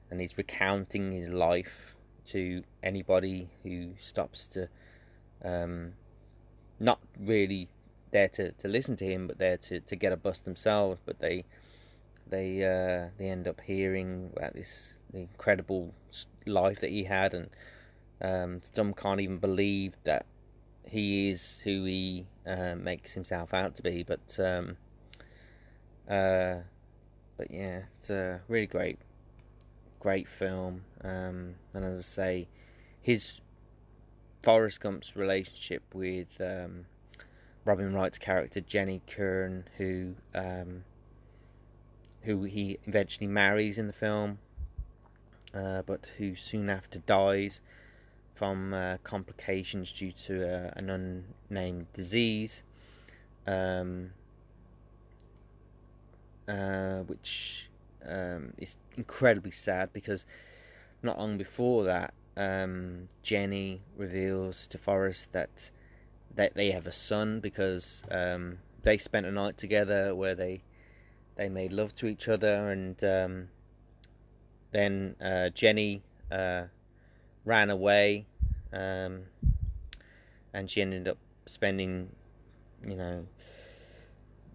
and 0.10 0.22
he's 0.22 0.38
recounting 0.38 1.12
his 1.12 1.30
life 1.30 1.96
to 2.26 2.64
anybody 2.84 3.50
who 3.64 3.94
stops 3.98 4.48
to 4.50 4.68
um, 5.44 5.94
not 6.80 7.00
really 7.20 7.70
there 8.12 8.28
to, 8.30 8.52
to 8.54 8.68
listen 8.68 8.96
to 8.98 9.06
him, 9.06 9.28
but 9.28 9.38
there 9.38 9.58
to, 9.58 9.80
to 9.82 9.96
get 9.96 10.12
a 10.12 10.18
bus 10.18 10.40
themselves. 10.40 11.00
But 11.06 11.20
they 11.20 11.46
they 12.30 12.64
uh, 12.64 13.10
they 13.18 13.30
end 13.30 13.48
up 13.48 13.62
hearing 13.62 14.32
about 14.36 14.54
this 14.54 14.96
the 15.12 15.20
incredible 15.20 15.94
life 16.46 16.80
that 16.82 16.90
he 16.90 17.04
had, 17.04 17.34
and 17.34 17.50
um, 18.22 18.62
some 18.74 18.94
can't 18.94 19.20
even 19.22 19.38
believe 19.38 19.96
that 20.04 20.26
he 20.88 21.30
is 21.30 21.60
who 21.64 21.86
he 21.86 22.26
uh, 22.46 22.76
makes 22.76 23.14
himself 23.14 23.54
out 23.54 23.76
to 23.76 23.84
be. 23.84 24.04
But 24.04 24.38
um, 24.40 24.78
uh, 26.10 26.58
but 27.38 27.52
yeah, 27.52 27.84
it's 27.98 28.10
a 28.10 28.42
really 28.48 28.68
great 28.68 29.00
great 30.00 30.28
film. 30.28 30.84
Um, 31.04 31.56
and 31.74 31.84
as 31.86 32.00
I 32.00 32.02
say, 32.02 32.48
his 33.02 33.42
Forrest 34.44 34.82
Gump's 34.82 35.16
relationship 35.16 35.84
with 35.94 36.30
um, 36.40 36.86
Robin 37.68 37.94
Wright's 37.94 38.18
character 38.18 38.62
Jenny 38.62 39.02
Curran, 39.08 39.66
who 39.78 40.16
um, 40.34 40.86
who 42.22 42.44
he 42.44 42.80
eventually 42.86 43.28
marries 43.28 43.78
in 43.78 43.88
the 43.88 43.94
film, 43.94 44.40
uh, 45.54 45.82
but 45.82 46.10
who 46.18 46.34
soon 46.34 46.70
after 46.70 47.00
dies 47.00 47.60
from 48.36 48.74
uh, 48.74 48.98
complications 49.04 49.92
due 49.92 50.14
to 50.14 50.48
uh, 50.48 50.72
an 50.78 51.26
unnamed 51.50 51.92
disease, 51.92 52.64
um, 53.46 54.12
uh, 56.48 57.00
which 57.00 57.70
um, 58.06 58.54
is 58.58 58.78
incredibly 58.96 59.52
sad 59.52 59.92
because 59.92 60.26
not 61.04 61.20
long 61.20 61.38
before 61.38 61.84
that, 61.84 62.14
um, 62.38 63.10
Jenny 63.24 63.82
reveals 63.98 64.68
to 64.68 64.78
Forrest 64.78 65.34
that 65.34 65.70
that 66.38 66.54
they 66.54 66.72
have 66.72 66.86
a 66.86 66.92
son 66.92 67.40
because 67.40 68.04
um, 68.12 68.60
they 68.84 68.98
spent 68.98 69.26
a 69.26 69.32
night 69.32 69.58
together 69.58 70.16
where 70.16 70.36
they 70.36 70.62
they 71.36 71.50
made 71.50 71.74
love 71.74 71.94
to 71.96 72.08
each 72.08 72.30
other, 72.30 72.72
and 72.72 73.04
um, 73.04 73.50
then 74.72 75.16
uh, 75.22 75.50
Jenny 75.50 76.02
uh, 76.32 76.66
ran 77.44 77.70
away, 77.70 78.26
um, 78.72 79.24
and 80.54 80.70
she 80.70 80.82
ended 80.82 81.08
up 81.08 81.18
spending, 81.46 82.10
you 82.88 82.96
know, 82.96 83.28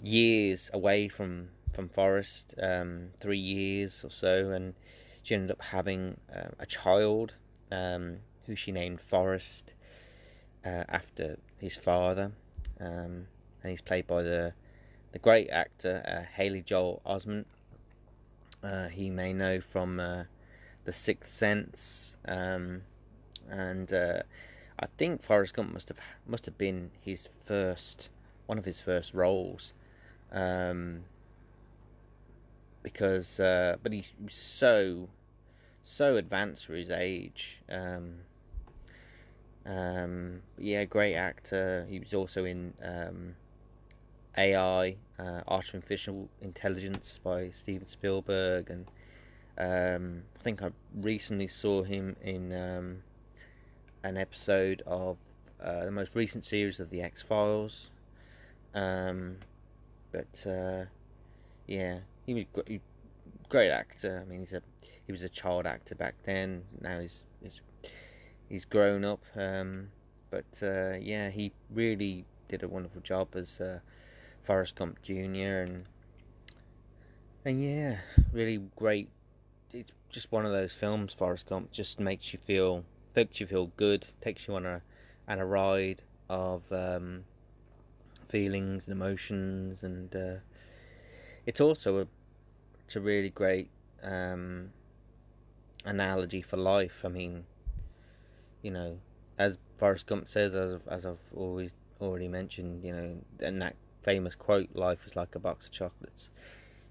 years 0.03 0.71
away 0.73 1.09
from 1.09 1.49
from 1.75 1.89
Forrest, 1.89 2.55
um, 2.63 3.09
three 3.19 3.39
years 3.39 4.05
or 4.05 4.11
so, 4.11 4.51
and 4.51 4.75
she 5.23 5.35
ended 5.35 5.51
up 5.51 5.63
having 5.63 6.17
uh, 6.35 6.51
a 6.59 6.67
child 6.67 7.35
um, 7.71 8.19
who 8.47 8.55
she 8.55 8.71
named 8.71 9.01
Forrest 9.01 9.75
uh, 10.65 10.85
after 10.89 11.39
his 11.63 11.77
father, 11.77 12.33
um, 12.81 13.29
and 13.63 13.71
he's 13.71 13.81
played 13.81 14.07
by 14.09 14.23
the 14.23 14.53
the 15.13 15.19
great 15.21 15.49
actor 15.51 16.03
uh, 16.07 16.23
Haley 16.35 16.61
Joel 16.61 17.01
Osment. 17.07 17.45
Uh, 18.65 18.89
he 18.89 19.11
may 19.11 19.33
know 19.33 19.61
from 19.61 20.01
uh, 20.01 20.25
The 20.85 20.93
Sixth 20.93 21.31
Sense, 21.31 22.17
um, 22.27 22.83
and 23.49 23.93
uh, 23.93 24.23
I 24.81 24.87
think 24.99 25.23
Forrest 25.23 25.55
Gump 25.55 25.73
must 25.73 25.89
have 25.89 26.01
must 26.27 26.47
have 26.47 26.59
been 26.59 26.91
his 27.01 27.29
first 27.45 28.11
one 28.47 28.59
of 28.59 28.65
his 28.65 28.81
first 28.81 29.15
roles. 29.15 29.73
Um, 30.33 31.05
because 32.83 33.39
uh, 33.39 33.77
but 33.85 33.93
he's 33.93 34.13
so 34.29 35.09
so 35.85 36.17
advanced 36.17 36.67
for 36.67 36.75
his 36.75 36.91
age. 36.91 37.63
Um, 37.71 38.17
um, 39.67 40.43
yeah, 40.59 40.85
great 40.85 41.15
actor. 41.15 41.87
He 41.89 41.99
was 41.99 42.15
also 42.15 42.45
in 42.45 42.75
um, 42.83 43.35
AI, 44.37 44.97
uh, 45.19 45.41
Artificial 45.49 46.29
Intelligence 46.41 47.21
by 47.23 47.51
Steven 47.51 47.87
Spielberg, 47.87 48.71
and 48.71 48.87
um, 49.59 50.23
I 50.39 50.43
think 50.43 50.63
I 50.63 50.71
recently 51.01 51.49
saw 51.49 51.83
him 51.83 52.17
in 52.23 52.53
um, 52.53 53.03
an 54.03 54.17
episode 54.17 54.83
of 54.87 55.17
uh, 55.63 55.85
the 55.85 55.93
most 55.93 56.17
recent 56.17 56.45
series 56.45 56.81
of 56.81 56.91
the 56.91 57.03
X 57.03 57.23
Files. 57.23 57.91
Um, 58.75 59.37
but 60.11 60.47
uh, 60.47 60.85
yeah, 61.67 61.99
he 62.27 62.35
was 62.35 62.45
a 62.69 62.81
great 63.49 63.71
actor. 63.71 64.23
I 64.25 64.29
mean, 64.29 64.41
he's 64.41 64.53
a 64.53 64.63
he 65.07 65.13
was 65.13 65.23
a 65.23 65.29
child 65.29 65.67
actor 65.67 65.95
back 65.95 66.15
then. 66.25 66.65
Now 66.81 67.01
he's 67.01 67.25
he's, 67.43 67.61
he's 68.53 68.67
grown 68.67 69.03
up. 69.03 69.25
Um, 69.35 69.89
but 70.31 70.63
uh, 70.63 70.99
yeah, 71.01 71.31
he 71.31 71.53
really 71.71 72.27
did 72.49 72.63
a 72.63 72.69
wonderful 72.69 73.01
job 73.01 73.35
as 73.35 73.61
uh, 73.61 73.81
Forrest 74.43 74.77
Gump 74.77 75.01
Jr. 75.03 75.65
and 75.65 75.85
and 77.45 77.65
yeah, 77.65 77.97
really 78.31 78.61
great. 78.77 79.09
It's 79.73 79.95
just 80.11 80.31
one 80.31 80.45
of 80.45 80.53
those 80.53 80.75
films. 80.75 81.15
Forrest 81.15 81.49
Gump 81.49 81.73
just 81.73 81.99
makes 81.99 82.33
you 82.33 82.39
feel 82.39 82.85
makes 83.17 83.41
you 83.41 83.47
feel 83.47 83.73
good. 83.77 84.07
Takes 84.21 84.47
you 84.47 84.55
on 84.55 84.67
a 84.67 84.83
on 85.27 85.39
a 85.39 85.47
ride 85.47 86.03
of 86.29 86.71
um, 86.71 87.25
feelings 88.29 88.85
and 88.87 88.93
emotions, 88.93 89.83
and 89.83 90.15
uh, 90.15 90.37
it's 91.47 91.61
also 91.61 92.01
a 92.01 92.07
it's 92.85 92.97
a 92.97 93.01
really 93.01 93.31
great 93.31 93.71
um, 94.03 94.71
analogy 95.87 96.43
for 96.43 96.59
life. 96.59 97.03
I 97.05 97.09
mean, 97.09 97.45
you 98.63 98.71
know, 98.71 98.99
as 99.39 99.59
Forrest 99.79 100.07
Gump 100.07 100.29
says, 100.29 100.55
as 100.55 100.81
as 100.89 101.05
I've 101.05 101.19
always 101.35 101.75
already 102.01 102.29
mentioned, 102.29 102.85
you 102.85 102.93
know, 102.93 103.17
and 103.41 103.61
that 103.61 103.77
famous 104.03 104.35
quote, 104.35 104.69
"Life 104.75 105.07
is 105.07 105.17
like 105.17 105.35
a 105.35 105.39
box 105.39 105.67
of 105.67 105.73
chocolates. 105.73 106.31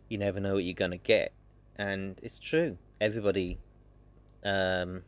You 0.10 0.18
never 0.18 0.40
know 0.40 0.56
what 0.56 0.64
you're 0.64 0.74
gonna 0.74 0.98
get," 0.98 1.32
and 1.78 2.20
it's 2.22 2.40
true. 2.40 2.78
Everybody 3.00 3.58
um, 4.44 5.04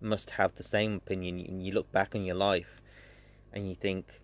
must 0.00 0.30
have 0.32 0.54
the 0.54 0.62
same 0.62 0.94
opinion. 0.94 1.40
And 1.40 1.64
you 1.64 1.72
look 1.72 1.90
back 1.92 2.14
on 2.14 2.24
your 2.24 2.36
life, 2.36 2.80
and 3.52 3.68
you 3.68 3.74
think, 3.74 4.22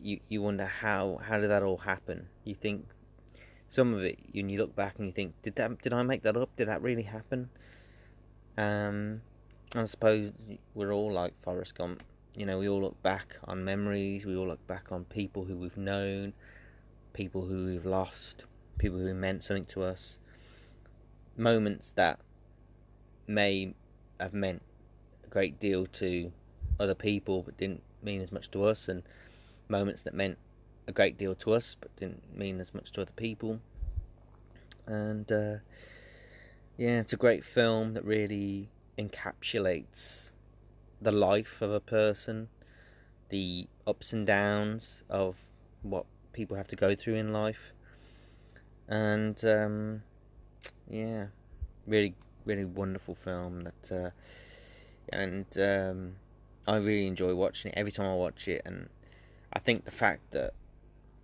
you 0.00 0.20
you 0.28 0.42
wonder 0.42 0.66
how 0.66 1.18
how 1.22 1.38
did 1.38 1.50
that 1.50 1.62
all 1.62 1.78
happen? 1.78 2.28
You 2.44 2.54
think 2.54 2.86
some 3.66 3.92
of 3.94 4.02
it, 4.02 4.18
when 4.32 4.48
you 4.48 4.58
look 4.58 4.74
back 4.74 4.98
and 4.98 5.06
you 5.06 5.12
think, 5.12 5.34
did 5.42 5.56
that 5.56 5.82
did 5.82 5.92
I 5.92 6.02
make 6.02 6.22
that 6.22 6.36
up? 6.36 6.54
Did 6.56 6.68
that 6.68 6.82
really 6.82 7.02
happen? 7.02 7.50
Um, 8.56 9.22
I 9.74 9.84
suppose 9.84 10.32
we're 10.74 10.94
all 10.94 11.12
like 11.12 11.34
Forrest 11.42 11.76
Gump. 11.76 12.02
You 12.34 12.46
know, 12.46 12.58
we 12.58 12.70
all 12.70 12.80
look 12.80 13.02
back 13.02 13.36
on 13.44 13.66
memories. 13.66 14.24
We 14.24 14.34
all 14.34 14.46
look 14.46 14.66
back 14.66 14.92
on 14.92 15.04
people 15.04 15.44
who 15.44 15.58
we've 15.58 15.76
known, 15.76 16.32
people 17.12 17.44
who 17.44 17.66
we've 17.66 17.84
lost, 17.84 18.46
people 18.78 18.98
who 18.98 19.12
meant 19.12 19.44
something 19.44 19.66
to 19.66 19.82
us. 19.82 20.20
Moments 21.36 21.90
that 21.96 22.18
may 23.26 23.74
have 24.18 24.32
meant 24.32 24.62
a 25.26 25.28
great 25.28 25.60
deal 25.60 25.84
to 25.84 26.32
other 26.80 26.94
people, 26.94 27.42
but 27.42 27.58
didn't 27.58 27.82
mean 28.02 28.22
as 28.22 28.32
much 28.32 28.50
to 28.52 28.64
us, 28.64 28.88
and 28.88 29.02
moments 29.68 30.00
that 30.02 30.14
meant 30.14 30.38
a 30.86 30.92
great 30.92 31.18
deal 31.18 31.34
to 31.34 31.52
us, 31.52 31.76
but 31.78 31.94
didn't 31.96 32.22
mean 32.34 32.58
as 32.58 32.72
much 32.72 32.90
to 32.92 33.02
other 33.02 33.12
people. 33.16 33.60
And 34.86 35.30
uh, 35.30 35.56
yeah, 36.78 37.00
it's 37.00 37.12
a 37.12 37.18
great 37.18 37.44
film 37.44 37.92
that 37.92 38.04
really 38.04 38.70
encapsulates 38.98 40.32
the 41.00 41.12
life 41.12 41.62
of 41.62 41.70
a 41.70 41.80
person, 41.80 42.48
the 43.28 43.68
ups 43.86 44.12
and 44.12 44.26
downs 44.26 45.04
of 45.08 45.36
what 45.82 46.04
people 46.32 46.56
have 46.56 46.68
to 46.68 46.76
go 46.76 46.94
through 46.94 47.14
in 47.14 47.32
life, 47.32 47.72
and 48.88 49.44
um, 49.44 50.02
yeah, 50.90 51.26
really, 51.86 52.14
really 52.44 52.64
wonderful 52.64 53.14
film 53.14 53.64
that, 53.64 53.92
uh, 53.92 54.10
and 55.12 55.46
um, 55.58 56.16
I 56.66 56.76
really 56.76 57.06
enjoy 57.06 57.34
watching 57.34 57.70
it. 57.72 57.78
Every 57.78 57.92
time 57.92 58.06
I 58.06 58.14
watch 58.14 58.48
it, 58.48 58.62
and 58.64 58.88
I 59.52 59.58
think 59.58 59.84
the 59.84 59.90
fact 59.90 60.30
that 60.32 60.52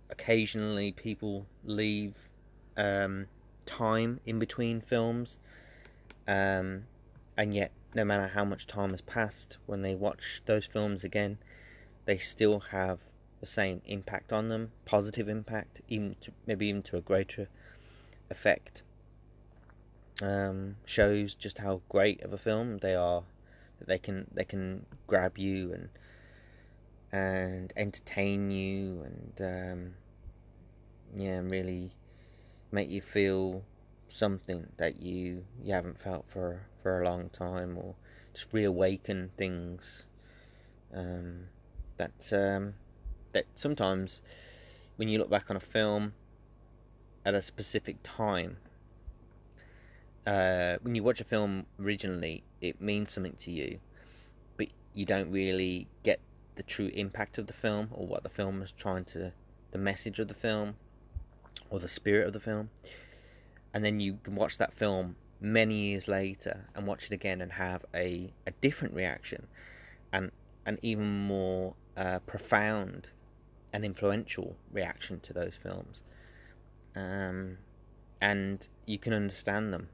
occasionally 0.09 0.91
people 0.91 1.45
leave 1.63 2.29
um, 2.77 3.27
time 3.65 4.19
in 4.25 4.39
between 4.39 4.81
films, 4.81 5.39
um, 6.27 6.85
and 7.37 7.53
yet 7.53 7.71
no 7.93 8.03
matter 8.03 8.27
how 8.27 8.43
much 8.43 8.67
time 8.67 8.91
has 8.91 9.01
passed, 9.01 9.57
when 9.65 9.81
they 9.81 9.95
watch 9.95 10.41
those 10.45 10.65
films 10.65 11.03
again, 11.03 11.37
they 12.05 12.17
still 12.17 12.59
have 12.59 13.03
the 13.39 13.45
same 13.45 13.81
impact 13.85 14.33
on 14.33 14.49
them, 14.49 14.71
positive 14.85 15.29
impact, 15.29 15.81
even 15.87 16.15
to, 16.19 16.31
maybe 16.45 16.67
even 16.67 16.83
to 16.83 16.97
a 16.97 17.01
greater 17.01 17.47
effect. 18.29 18.83
Um, 20.21 20.77
shows 20.85 21.35
just 21.35 21.57
how 21.57 21.81
great 21.89 22.21
of 22.23 22.33
a 22.33 22.37
film 22.37 22.77
they 22.79 22.95
are, 22.95 23.23
that 23.79 23.87
they 23.87 23.97
can 23.97 24.27
they 24.33 24.45
can 24.45 24.85
grab 25.07 25.37
you 25.37 25.73
and 25.73 25.89
and 27.11 27.73
entertain 27.75 28.51
you 28.51 29.03
and 29.03 29.41
um, 29.41 29.93
yeah, 31.15 31.39
really 31.39 31.91
make 32.71 32.89
you 32.89 33.01
feel 33.01 33.63
something 34.07 34.67
that 34.77 35.01
you 35.01 35.45
you 35.61 35.73
haven't 35.73 35.99
felt 35.99 36.25
for 36.27 36.61
for 36.85 37.01
a 37.01 37.03
long 37.03 37.29
time, 37.29 37.79
or 37.79 37.95
just 38.31 38.53
reawaken 38.53 39.31
things 39.37 40.05
um, 40.93 41.45
that 41.97 42.31
um, 42.31 42.75
that 43.31 43.45
sometimes 43.53 44.21
when 44.97 45.09
you 45.09 45.17
look 45.17 45.31
back 45.31 45.49
on 45.49 45.55
a 45.55 45.59
film 45.59 46.13
at 47.25 47.33
a 47.33 47.41
specific 47.41 47.97
time. 48.03 48.57
Uh, 50.27 50.77
when 50.83 50.93
you 50.93 51.01
watch 51.01 51.19
a 51.19 51.23
film 51.23 51.65
originally, 51.79 52.43
it 52.61 52.79
means 52.79 53.13
something 53.13 53.33
to 53.33 53.49
you, 53.49 53.79
but 54.55 54.67
you 54.93 55.07
don't 55.07 55.31
really 55.31 55.87
get 56.03 56.19
the 56.53 56.61
true 56.61 56.91
impact 56.93 57.39
of 57.39 57.47
the 57.47 57.53
film 57.53 57.89
or 57.91 58.05
what 58.05 58.21
the 58.21 58.29
film 58.29 58.61
is 58.61 58.71
trying 58.71 59.05
to, 59.05 59.33
the 59.71 59.77
message 59.79 60.19
of 60.19 60.27
the 60.27 60.35
film 60.35 60.75
or 61.71 61.79
the 61.79 61.87
spirit 61.87 62.27
of 62.27 62.33
the 62.33 62.39
film. 62.39 62.69
And 63.73 63.83
then 63.83 63.99
you 63.99 64.19
can 64.21 64.35
watch 64.35 64.59
that 64.59 64.71
film 64.71 65.15
many 65.45 65.75
years 65.75 66.07
later 66.07 66.65
and 66.73 66.87
watch 66.87 67.05
it 67.05 67.11
again 67.11 67.39
and 67.39 67.51
have 67.51 67.85
a, 67.93 68.33
a 68.47 68.51
different 68.61 68.95
reaction 68.95 69.47
and 70.11 70.31
an 70.65 70.79
even 70.81 71.27
more 71.27 71.75
uh, 71.95 72.17
profound 72.25 73.11
and 73.71 73.85
influential 73.85 74.57
reaction 74.71 75.19
to 75.19 75.33
those 75.33 75.55
films. 75.55 76.01
Um, 76.95 77.59
and 78.19 78.67
you 78.87 78.97
can 78.97 79.13
understand 79.13 79.71
them. 79.71 79.89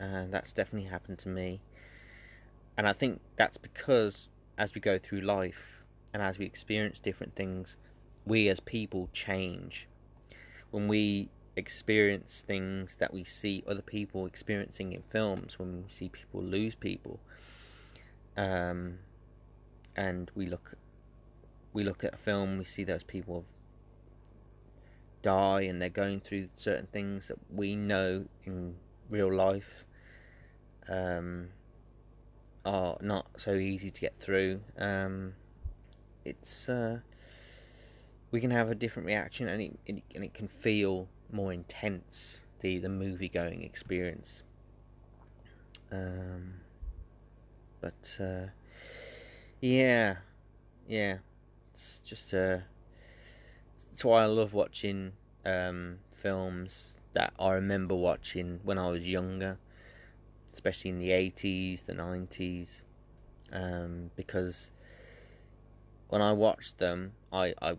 Uh, 0.00 0.24
that's 0.28 0.52
definitely 0.52 0.88
happened 0.88 1.18
to 1.20 1.28
me. 1.28 1.60
And 2.76 2.88
I 2.88 2.92
think 2.92 3.20
that's 3.36 3.56
because 3.56 4.28
as 4.58 4.74
we 4.74 4.80
go 4.80 4.98
through 4.98 5.20
life 5.20 5.84
and 6.12 6.20
as 6.20 6.36
we 6.36 6.46
experience 6.46 6.98
different 6.98 7.36
things, 7.36 7.76
we 8.26 8.48
as 8.48 8.58
people 8.58 9.08
change. 9.12 9.86
When 10.72 10.88
we 10.88 11.28
experience 11.56 12.42
things 12.46 12.96
that 12.96 13.12
we 13.12 13.24
see 13.24 13.62
other 13.66 13.82
people 13.82 14.26
experiencing 14.26 14.92
in 14.92 15.02
films, 15.02 15.58
when 15.58 15.82
we 15.84 15.88
see 15.88 16.08
people 16.08 16.42
lose 16.42 16.74
people, 16.74 17.20
um, 18.36 18.98
and 19.96 20.30
we 20.34 20.46
look, 20.46 20.74
we 21.72 21.84
look 21.84 22.04
at 22.04 22.14
a 22.14 22.18
film, 22.18 22.58
we 22.58 22.64
see 22.64 22.84
those 22.84 23.04
people 23.04 23.44
die 25.22 25.62
and 25.62 25.80
they're 25.80 25.88
going 25.88 26.20
through 26.20 26.48
certain 26.54 26.86
things 26.92 27.28
that 27.28 27.38
we 27.50 27.74
know 27.74 28.26
in 28.44 28.76
real 29.08 29.32
life 29.32 29.86
um, 30.88 31.48
are 32.64 32.96
not 33.00 33.26
so 33.36 33.54
easy 33.54 33.90
to 33.90 34.00
get 34.00 34.14
through. 34.14 34.60
Um, 34.78 35.34
it's 36.24 36.68
uh, 36.68 37.00
we 38.30 38.40
can 38.40 38.50
have 38.50 38.70
a 38.70 38.74
different 38.74 39.06
reaction, 39.06 39.48
and 39.48 39.62
it, 39.62 39.78
it, 39.86 40.02
and 40.14 40.24
it 40.24 40.34
can 40.34 40.48
feel 40.48 41.08
more 41.34 41.52
intense. 41.52 42.44
The 42.60 42.78
the 42.78 42.88
movie 42.88 43.28
going 43.28 43.62
experience. 43.62 44.42
Um, 45.92 46.54
but 47.80 48.18
uh, 48.20 48.46
yeah, 49.60 50.16
yeah, 50.88 51.18
it's 51.72 51.98
just 51.98 52.32
uh, 52.32 52.58
it's 53.92 54.04
why 54.04 54.22
I 54.22 54.26
love 54.26 54.54
watching 54.54 55.12
um, 55.44 55.98
films 56.16 56.96
that 57.12 57.32
I 57.38 57.52
remember 57.52 57.94
watching 57.94 58.60
when 58.64 58.78
I 58.78 58.88
was 58.88 59.08
younger, 59.08 59.58
especially 60.52 60.90
in 60.90 60.98
the 60.98 61.10
80s, 61.10 61.84
the 61.84 61.94
90s, 61.94 62.82
um, 63.52 64.10
because 64.16 64.70
when 66.08 66.20
I 66.20 66.32
watched 66.32 66.78
them, 66.78 67.12
I, 67.32 67.54
I, 67.62 67.78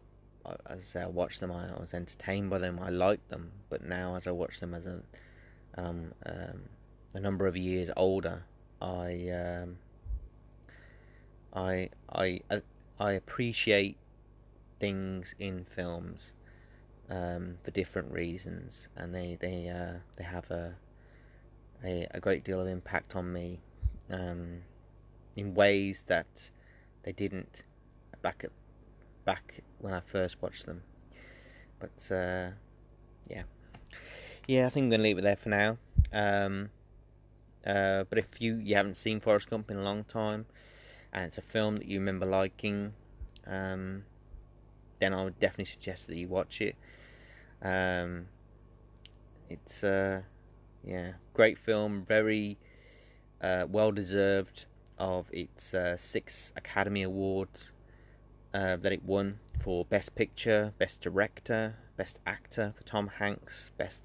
as 0.67 0.79
I 0.79 0.81
say, 0.81 1.01
I 1.01 1.07
watched 1.07 1.39
them, 1.39 1.51
I, 1.51 1.67
was 1.79 1.93
entertained 1.93 2.49
by 2.49 2.59
them, 2.59 2.79
I 2.81 2.89
liked 2.89 3.29
them, 3.29 3.51
but 3.69 3.83
now 3.83 4.15
as 4.15 4.27
I 4.27 4.31
watch 4.31 4.59
them 4.59 4.73
as 4.73 4.87
a, 4.87 5.01
um, 5.77 6.13
um, 6.25 6.61
a 7.13 7.19
number 7.19 7.47
of 7.47 7.55
years 7.57 7.89
older, 7.95 8.43
I, 8.81 9.29
um, 9.29 9.77
I, 11.53 11.89
I, 12.11 12.41
I 12.99 13.11
appreciate 13.13 13.97
things 14.79 15.35
in 15.39 15.63
films 15.65 16.33
um, 17.09 17.57
for 17.63 17.71
different 17.71 18.11
reasons, 18.11 18.89
and 18.95 19.13
they 19.13 19.37
they 19.39 19.69
uh, 19.69 19.99
they 20.17 20.23
have 20.23 20.49
a, 20.51 20.75
a, 21.83 22.07
a 22.11 22.19
great 22.19 22.43
deal 22.43 22.59
of 22.59 22.67
impact 22.67 23.15
on 23.15 23.31
me 23.31 23.59
um, 24.09 24.61
in 25.35 25.53
ways 25.53 26.03
that 26.07 26.51
they 27.03 27.11
didn't 27.11 27.63
back 28.21 28.43
at 28.43 28.51
back 29.23 29.61
when 29.79 29.93
I 29.93 29.99
first 29.99 30.41
watched 30.41 30.65
them. 30.65 30.81
But 31.79 32.09
uh, 32.11 32.51
yeah, 33.29 33.43
yeah, 34.47 34.65
I 34.65 34.69
think 34.69 34.85
I'm 34.85 34.89
gonna 34.91 35.03
leave 35.03 35.17
it 35.17 35.23
there 35.23 35.35
for 35.35 35.49
now. 35.49 35.77
Um, 36.13 36.69
uh, 37.65 38.03
but 38.09 38.17
if 38.17 38.41
you 38.41 38.55
you 38.55 38.75
haven't 38.75 38.97
seen 38.97 39.19
Forrest 39.19 39.49
Gump 39.49 39.71
in 39.71 39.77
a 39.77 39.83
long 39.83 40.03
time, 40.03 40.45
and 41.11 41.25
it's 41.25 41.37
a 41.37 41.41
film 41.41 41.77
that 41.77 41.87
you 41.87 41.99
remember 41.99 42.25
liking, 42.25 42.93
um, 43.47 44.03
then 44.99 45.13
I 45.13 45.23
would 45.23 45.39
definitely 45.39 45.65
suggest 45.65 46.07
that 46.07 46.15
you 46.15 46.27
watch 46.27 46.61
it. 46.61 46.75
Um, 47.61 48.27
it's 49.49 49.83
uh, 49.83 50.21
yeah, 50.83 51.13
great 51.33 51.57
film, 51.57 52.03
very 52.05 52.57
uh, 53.41 53.65
well 53.69 53.91
deserved 53.91 54.65
of 54.97 55.29
its 55.33 55.73
uh, 55.73 55.97
six 55.97 56.53
Academy 56.55 57.03
Awards 57.03 57.71
uh, 58.53 58.77
that 58.77 58.93
it 58.93 59.03
won 59.03 59.39
for 59.59 59.85
Best 59.85 60.15
Picture, 60.15 60.73
Best 60.77 61.01
Director, 61.01 61.75
Best 61.97 62.19
Actor 62.25 62.73
for 62.75 62.83
Tom 62.83 63.07
Hanks, 63.07 63.71
Best 63.77 64.03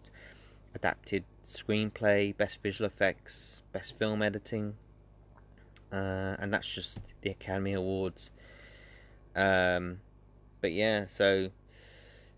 Adapted 0.75 1.25
Screenplay, 1.45 2.37
Best 2.37 2.63
Visual 2.63 2.87
Effects, 2.87 3.63
Best 3.73 3.99
Film 3.99 4.23
Editing, 4.23 4.75
uh, 5.93 6.37
and 6.39 6.53
that's 6.53 6.73
just 6.73 7.01
the 7.23 7.31
Academy 7.31 7.73
Awards. 7.73 8.31
Um, 9.35 10.01
but 10.61 10.73
yeah, 10.73 11.07
so 11.07 11.51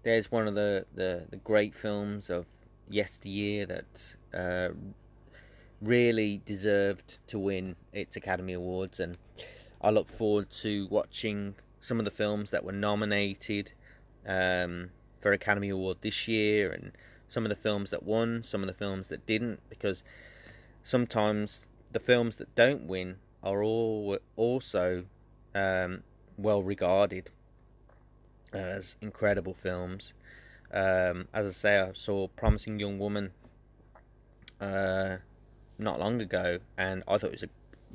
there's 0.03 0.31
one 0.31 0.49
of 0.49 0.55
the, 0.55 0.87
the, 0.95 1.27
the 1.31 1.37
great 1.37 1.75
films 1.75 2.31
of 2.31 2.47
yesteryear 2.89 3.67
that 3.67 4.17
uh, 4.35 4.75
really 5.81 6.41
deserved 6.45 7.19
to 7.29 7.39
win 7.39 7.77
its 7.93 8.17
Academy 8.17 8.53
Awards, 8.55 9.01
and 9.01 9.17
I 9.81 9.91
look 9.91 10.09
forward 10.09 10.51
to 10.63 10.87
watching 10.89 11.55
some 11.83 11.99
of 11.99 12.05
the 12.05 12.13
films 12.13 12.53
that 12.53 12.65
were 12.65 12.73
nominated 12.73 13.73
um, 14.25 14.91
for 15.19 15.33
Academy 15.33 15.69
Award 15.69 15.99
this 16.01 16.29
year, 16.29 16.71
and 16.71 16.93
some 17.27 17.45
of 17.45 17.51
the 17.51 17.57
films 17.57 17.91
that 17.91 18.05
won, 18.05 18.43
some 18.45 18.63
of 18.63 18.69
the 18.69 18.75
films 18.75 19.09
that 19.09 19.27
didn't, 19.27 19.59
because 19.69 20.05
sometimes 20.81 21.67
the 21.91 21.99
films 21.99 22.37
that 22.37 22.55
don't 22.55 22.87
win 22.87 23.17
are 23.43 23.65
all 23.65 24.17
also 24.37 25.05
um, 25.57 26.05
well 26.39 26.63
regarded 26.63 27.31
as 28.53 28.97
incredible 29.01 29.53
films. 29.53 30.15
Um, 30.73 31.27
as 31.35 31.47
I 31.47 31.51
say, 31.51 31.79
I 31.81 31.93
saw 31.95 32.29
Promising 32.29 32.79
Young 32.79 33.01
Woman 33.01 33.33
uh, 34.61 35.17
not 35.79 35.99
long 35.99 36.21
ago, 36.21 36.61
and 36.79 37.03
I 37.09 37.19
thought 37.19 37.31
it 37.31 37.33
was 37.33 37.43
a 37.43 37.49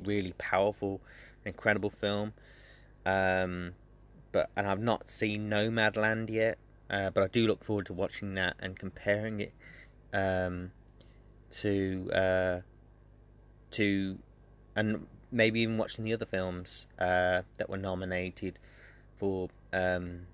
really 0.04 0.34
powerful, 0.36 1.00
incredible 1.46 1.88
film. 1.88 2.34
Um, 3.08 3.74
but 4.32 4.50
and 4.54 4.66
I've 4.66 4.82
not 4.82 5.08
seen 5.08 5.48
Nomadland 5.48 6.28
yet, 6.28 6.58
uh, 6.90 7.08
but 7.10 7.22
I 7.24 7.28
do 7.28 7.46
look 7.46 7.64
forward 7.64 7.86
to 7.86 7.94
watching 7.94 8.34
that 8.34 8.56
and 8.60 8.78
comparing 8.78 9.40
it 9.40 9.52
um, 10.12 10.72
to 11.52 12.10
uh, 12.12 12.60
to 13.70 14.18
and 14.76 15.06
maybe 15.32 15.60
even 15.60 15.78
watching 15.78 16.04
the 16.04 16.12
other 16.12 16.26
films 16.26 16.86
uh, 16.98 17.42
that 17.56 17.70
were 17.70 17.78
nominated 17.78 18.58
for 19.16 19.48
um, 19.72 20.26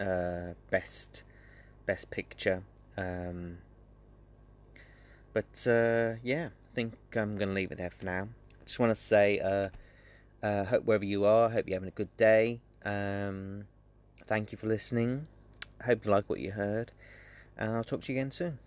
uh, 0.00 0.54
best 0.70 1.22
best 1.84 2.10
picture. 2.10 2.62
Um, 2.96 3.58
but 5.34 5.66
uh, 5.66 6.14
yeah, 6.24 6.46
I 6.46 6.74
think 6.74 6.94
I'm 7.14 7.36
going 7.36 7.48
to 7.48 7.54
leave 7.54 7.72
it 7.72 7.78
there 7.78 7.90
for 7.90 8.06
now. 8.06 8.22
I 8.22 8.64
Just 8.64 8.78
want 8.78 8.90
to 8.90 9.00
say, 9.00 9.38
uh, 10.46 10.64
hope 10.64 10.84
wherever 10.84 11.04
you 11.04 11.24
are, 11.24 11.50
hope 11.50 11.66
you're 11.66 11.76
having 11.76 11.88
a 11.88 11.92
good 11.92 12.16
day. 12.16 12.60
Um, 12.84 13.64
thank 14.26 14.52
you 14.52 14.58
for 14.58 14.66
listening. 14.66 15.26
Hope 15.84 16.04
you 16.04 16.10
like 16.10 16.30
what 16.30 16.40
you 16.40 16.52
heard, 16.52 16.92
and 17.58 17.76
I'll 17.76 17.84
talk 17.84 18.02
to 18.02 18.12
you 18.12 18.18
again 18.18 18.30
soon. 18.30 18.58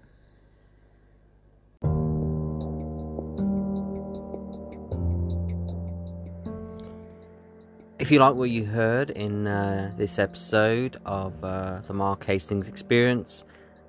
If 7.97 8.11
you 8.11 8.19
like 8.19 8.36
what 8.36 8.49
you 8.49 8.65
heard 8.65 9.09
in 9.09 9.47
uh, 9.47 9.93
this 9.97 10.19
episode 10.19 10.97
of 11.05 11.34
uh, 11.43 11.82
the 11.86 11.93
Mark 11.93 12.25
Hastings 12.25 12.67
Experience, 12.67 13.45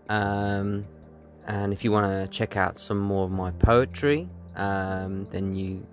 um, 0.09 0.86
and 1.47 1.72
if 1.72 1.84
you 1.84 1.93
want 1.93 2.07
to 2.07 2.28
check 2.28 2.57
out 2.57 2.78
some 2.78 2.99
more 2.99 3.24
of 3.24 3.30
my 3.30 3.51
poetry, 3.53 4.28
um, 4.57 5.26
then 5.30 5.55
you 5.55 5.86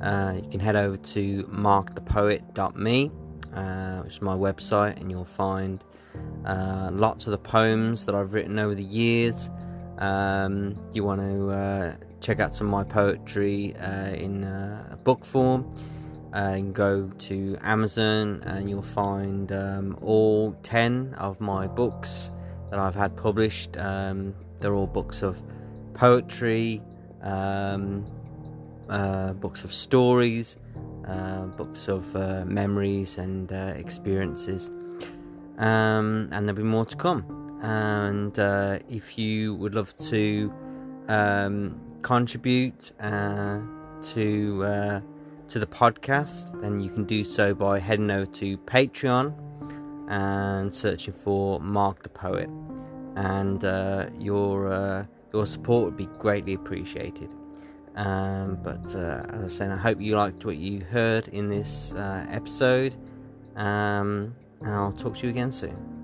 uh, 0.00 0.34
you 0.42 0.48
can 0.48 0.60
head 0.60 0.76
over 0.76 0.96
to 0.96 1.44
markthepoet.me, 1.44 3.10
uh, 3.54 4.00
which 4.02 4.14
is 4.14 4.22
my 4.22 4.34
website, 4.34 5.00
and 5.00 5.10
you'll 5.10 5.24
find 5.24 5.84
uh, 6.44 6.90
lots 6.92 7.26
of 7.26 7.32
the 7.32 7.38
poems 7.38 8.04
that 8.04 8.14
I've 8.14 8.32
written 8.32 8.58
over 8.58 8.74
the 8.74 8.84
years. 8.84 9.50
Um, 9.98 10.76
you 10.92 11.04
want 11.04 11.20
to 11.20 11.50
uh, 11.50 11.96
check 12.20 12.40
out 12.40 12.54
some 12.54 12.68
of 12.68 12.70
my 12.70 12.84
poetry 12.84 13.74
uh, 13.76 14.10
in 14.10 14.44
uh, 14.44 14.96
book 15.02 15.24
form. 15.24 15.70
Uh, 16.32 16.56
can 16.56 16.72
go 16.72 17.08
to 17.18 17.56
Amazon 17.62 18.42
and 18.44 18.68
you'll 18.68 18.82
find 18.82 19.50
um, 19.50 19.98
all 20.02 20.52
10 20.62 21.14
of 21.16 21.40
my 21.40 21.66
books 21.66 22.32
that 22.70 22.78
I've 22.78 22.94
had 22.94 23.16
published. 23.16 23.76
Um, 23.78 24.34
they're 24.58 24.74
all 24.74 24.86
books 24.86 25.22
of 25.22 25.42
poetry, 25.94 26.82
um, 27.22 28.04
uh, 28.88 29.32
books 29.34 29.64
of 29.64 29.72
stories, 29.72 30.56
uh, 31.06 31.46
books 31.46 31.88
of 31.88 32.14
uh, 32.16 32.44
memories 32.46 33.18
and 33.18 33.52
uh, 33.52 33.74
experiences. 33.76 34.70
Um, 35.58 36.28
and 36.32 36.46
there'll 36.46 36.56
be 36.56 36.62
more 36.62 36.86
to 36.86 36.96
come. 36.96 37.58
And 37.62 38.38
uh, 38.38 38.78
if 38.88 39.18
you 39.18 39.54
would 39.56 39.74
love 39.74 39.96
to 40.08 40.52
um, 41.08 41.80
contribute 42.02 42.92
to 42.98 45.04
to 45.48 45.58
the 45.58 45.66
podcast, 45.66 46.60
then 46.60 46.78
you 46.78 46.90
can 46.90 47.04
do 47.04 47.24
so 47.24 47.54
by 47.54 47.78
heading 47.78 48.10
over 48.10 48.26
to 48.26 48.58
Patreon 48.58 49.32
and 50.08 50.74
searching 50.74 51.14
for 51.14 51.58
Mark 51.60 52.02
the 52.02 52.10
Poet. 52.10 52.50
And 53.16 53.62
your 54.22 55.06
your 55.32 55.46
support 55.46 55.84
would 55.84 55.96
be 55.96 56.06
greatly 56.18 56.54
appreciated. 56.54 57.34
Um, 57.98 58.60
but 58.62 58.94
uh, 58.94 59.26
as 59.28 59.40
I 59.40 59.42
was 59.42 59.56
saying, 59.56 59.72
I 59.72 59.76
hope 59.76 60.00
you 60.00 60.16
liked 60.16 60.44
what 60.44 60.56
you 60.56 60.80
heard 60.82 61.26
in 61.28 61.48
this 61.48 61.92
uh, 61.94 62.24
episode. 62.30 62.94
Um, 63.56 64.36
and 64.60 64.70
I'll 64.70 64.92
talk 64.92 65.16
to 65.16 65.26
you 65.26 65.30
again 65.30 65.50
soon. 65.50 65.97